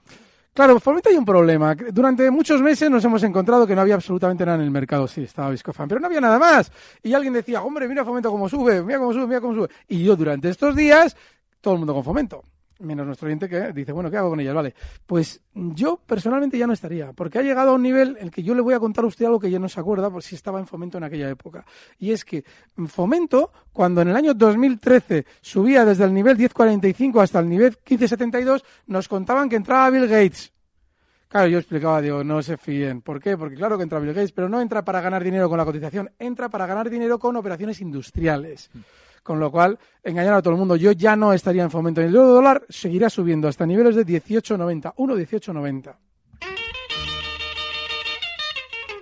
Claro, 0.60 0.78
Fomento 0.78 1.08
hay 1.08 1.16
un 1.16 1.24
problema. 1.24 1.74
Durante 1.74 2.30
muchos 2.30 2.60
meses 2.60 2.90
nos 2.90 3.02
hemos 3.02 3.22
encontrado 3.22 3.66
que 3.66 3.74
no 3.74 3.80
había 3.80 3.94
absolutamente 3.94 4.44
nada 4.44 4.58
en 4.58 4.64
el 4.64 4.70
mercado. 4.70 5.08
Sí, 5.08 5.22
estaba 5.22 5.48
Viscofan, 5.48 5.88
pero 5.88 6.02
no 6.02 6.06
había 6.06 6.20
nada 6.20 6.38
más. 6.38 6.70
Y 7.02 7.14
alguien 7.14 7.32
decía, 7.32 7.62
hombre, 7.62 7.88
mira 7.88 8.04
Fomento 8.04 8.30
cómo 8.30 8.46
sube, 8.46 8.82
mira 8.82 8.98
cómo 8.98 9.14
sube, 9.14 9.26
mira 9.26 9.40
cómo 9.40 9.54
sube. 9.54 9.70
Y 9.88 10.04
yo 10.04 10.16
durante 10.16 10.50
estos 10.50 10.76
días, 10.76 11.16
todo 11.62 11.72
el 11.72 11.78
mundo 11.78 11.94
con 11.94 12.04
Fomento. 12.04 12.44
Menos 12.80 13.06
nuestro 13.06 13.26
oyente 13.26 13.48
que 13.48 13.72
dice, 13.72 13.92
bueno, 13.92 14.10
¿qué 14.10 14.16
hago 14.16 14.30
con 14.30 14.40
ellas? 14.40 14.54
Vale. 14.54 14.74
Pues 15.06 15.40
yo 15.54 16.00
personalmente 16.04 16.58
ya 16.58 16.66
no 16.66 16.72
estaría, 16.72 17.12
porque 17.12 17.38
ha 17.38 17.42
llegado 17.42 17.70
a 17.70 17.74
un 17.74 17.82
nivel 17.82 18.16
en 18.18 18.24
el 18.24 18.30
que 18.30 18.42
yo 18.42 18.54
le 18.54 18.62
voy 18.62 18.74
a 18.74 18.80
contar 18.80 19.04
a 19.04 19.08
usted 19.08 19.26
algo 19.26 19.38
que 19.38 19.50
ya 19.50 19.58
no 19.58 19.68
se 19.68 19.80
acuerda 19.80 20.10
por 20.10 20.22
si 20.22 20.34
estaba 20.34 20.58
en 20.58 20.66
Fomento 20.66 20.98
en 20.98 21.04
aquella 21.04 21.28
época. 21.28 21.64
Y 21.98 22.12
es 22.12 22.24
que 22.24 22.44
Fomento, 22.86 23.52
cuando 23.72 24.02
en 24.02 24.08
el 24.08 24.16
año 24.16 24.34
2013 24.34 25.26
subía 25.40 25.84
desde 25.84 26.04
el 26.04 26.14
nivel 26.14 26.36
1045 26.36 27.20
hasta 27.20 27.40
el 27.40 27.48
nivel 27.48 27.70
1572, 27.70 28.64
nos 28.86 29.08
contaban 29.08 29.48
que 29.48 29.56
entraba 29.56 29.90
Bill 29.90 30.08
Gates. 30.08 30.52
Claro, 31.30 31.46
yo 31.46 31.58
explicaba, 31.58 32.00
digo, 32.00 32.24
no 32.24 32.42
se 32.42 32.56
fíen. 32.56 33.02
¿Por 33.02 33.20
qué? 33.20 33.36
Porque 33.36 33.54
claro 33.54 33.76
que 33.76 33.84
entra 33.84 34.00
Bill 34.00 34.12
Gates, 34.12 34.32
pero 34.32 34.48
no 34.48 34.60
entra 34.60 34.84
para 34.84 35.00
ganar 35.00 35.22
dinero 35.22 35.48
con 35.48 35.58
la 35.58 35.64
cotización, 35.64 36.10
entra 36.18 36.48
para 36.48 36.66
ganar 36.66 36.90
dinero 36.90 37.20
con 37.20 37.36
operaciones 37.36 37.80
industriales. 37.80 38.68
Con 39.22 39.38
lo 39.38 39.50
cual, 39.50 39.78
engañar 40.02 40.34
a 40.34 40.42
todo 40.42 40.54
el 40.54 40.58
mundo. 40.58 40.76
Yo 40.76 40.92
ya 40.92 41.14
no 41.16 41.32
estaría 41.32 41.62
en 41.62 41.70
fomento. 41.70 42.00
El 42.00 42.14
euro 42.14 42.28
dólar 42.28 42.64
seguirá 42.68 43.10
subiendo 43.10 43.48
hasta 43.48 43.66
niveles 43.66 43.94
de 43.94 44.06
18.90, 44.06 44.94
1.1890. 44.94 45.94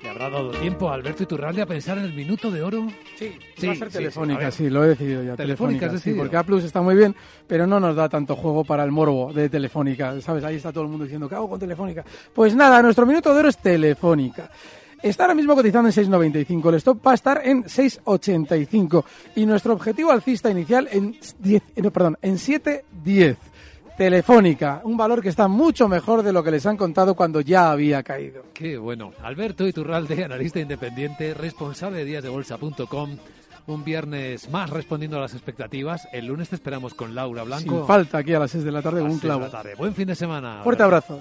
¿Le 0.02 0.08
habrá 0.10 0.30
dado 0.30 0.50
tiempo 0.52 0.88
a 0.88 0.94
Alberto 0.94 1.22
Iturralde 1.22 1.60
a 1.62 1.66
pensar 1.66 1.98
en 1.98 2.04
el 2.04 2.14
minuto 2.14 2.50
de 2.50 2.62
oro? 2.62 2.86
Sí, 3.16 3.36
sí 3.56 3.66
va 3.66 3.72
a 3.74 3.76
ser 3.76 3.88
telefónica, 3.90 4.50
sí, 4.50 4.64
sí, 4.64 4.70
lo 4.70 4.84
he 4.84 4.88
decidido 4.88 5.22
ya. 5.22 5.36
Telefónica, 5.36 5.86
has 5.86 5.92
sí, 5.92 5.96
decidido. 5.96 6.22
porque 6.22 6.36
A 6.36 6.42
Plus 6.44 6.64
está 6.64 6.80
muy 6.80 6.94
bien, 6.94 7.14
pero 7.46 7.66
no 7.66 7.78
nos 7.78 7.94
da 7.94 8.08
tanto 8.08 8.34
juego 8.34 8.64
para 8.64 8.84
el 8.84 8.90
morbo 8.90 9.32
de 9.32 9.48
Telefónica. 9.48 10.20
¿Sabes? 10.20 10.44
Ahí 10.44 10.56
está 10.56 10.72
todo 10.72 10.84
el 10.84 10.90
mundo 10.90 11.04
diciendo, 11.04 11.28
¿qué 11.28 11.34
hago 11.34 11.48
con 11.48 11.60
Telefónica? 11.60 12.04
Pues 12.32 12.54
nada, 12.54 12.80
nuestro 12.82 13.06
minuto 13.06 13.32
de 13.34 13.40
oro 13.40 13.48
es 13.48 13.58
Telefónica. 13.58 14.50
Está 15.02 15.24
ahora 15.24 15.34
mismo 15.34 15.54
cotizando 15.54 15.88
en 15.88 15.94
6.95, 15.94 16.68
el 16.70 16.74
stop 16.76 17.06
va 17.06 17.12
a 17.12 17.14
estar 17.14 17.40
en 17.44 17.64
6.85 17.64 19.04
y 19.36 19.46
nuestro 19.46 19.72
objetivo 19.74 20.10
alcista 20.10 20.50
inicial 20.50 20.88
en 20.90 21.16
10, 21.38 21.62
eh, 21.76 21.82
no, 21.82 21.90
perdón, 21.92 22.18
en 22.22 22.34
7.10. 22.36 23.36
Telefónica, 23.96 24.80
un 24.84 24.96
valor 24.96 25.20
que 25.20 25.28
está 25.28 25.48
mucho 25.48 25.88
mejor 25.88 26.22
de 26.22 26.32
lo 26.32 26.44
que 26.44 26.52
les 26.52 26.64
han 26.66 26.76
contado 26.76 27.16
cuando 27.16 27.40
ya 27.40 27.72
había 27.72 28.04
caído. 28.04 28.44
Qué 28.54 28.78
bueno. 28.78 29.10
Alberto 29.24 29.66
Iturralde, 29.66 30.22
analista 30.24 30.60
independiente, 30.60 31.34
responsable 31.34 31.98
de 31.98 32.04
díasdebolsa.com. 32.04 33.16
Un 33.66 33.84
viernes 33.84 34.48
más 34.50 34.70
respondiendo 34.70 35.16
a 35.18 35.20
las 35.20 35.34
expectativas. 35.34 36.06
El 36.12 36.26
lunes 36.26 36.48
te 36.48 36.54
esperamos 36.54 36.94
con 36.94 37.14
Laura 37.14 37.42
Blanco. 37.42 37.76
Sin 37.78 37.86
falta 37.86 38.18
aquí 38.18 38.32
a 38.34 38.38
las 38.38 38.52
6 38.52 38.62
de 38.64 38.70
la 38.72 38.82
tarde 38.82 39.00
A 39.00 39.02
un 39.02 39.10
seis 39.10 39.22
de 39.22 39.26
clavo. 39.28 39.40
la 39.42 39.50
tarde. 39.50 39.74
Buen 39.74 39.94
fin 39.94 40.06
de 40.06 40.14
semana. 40.14 40.60
Fuerte 40.62 40.84
abrazo. 40.84 41.20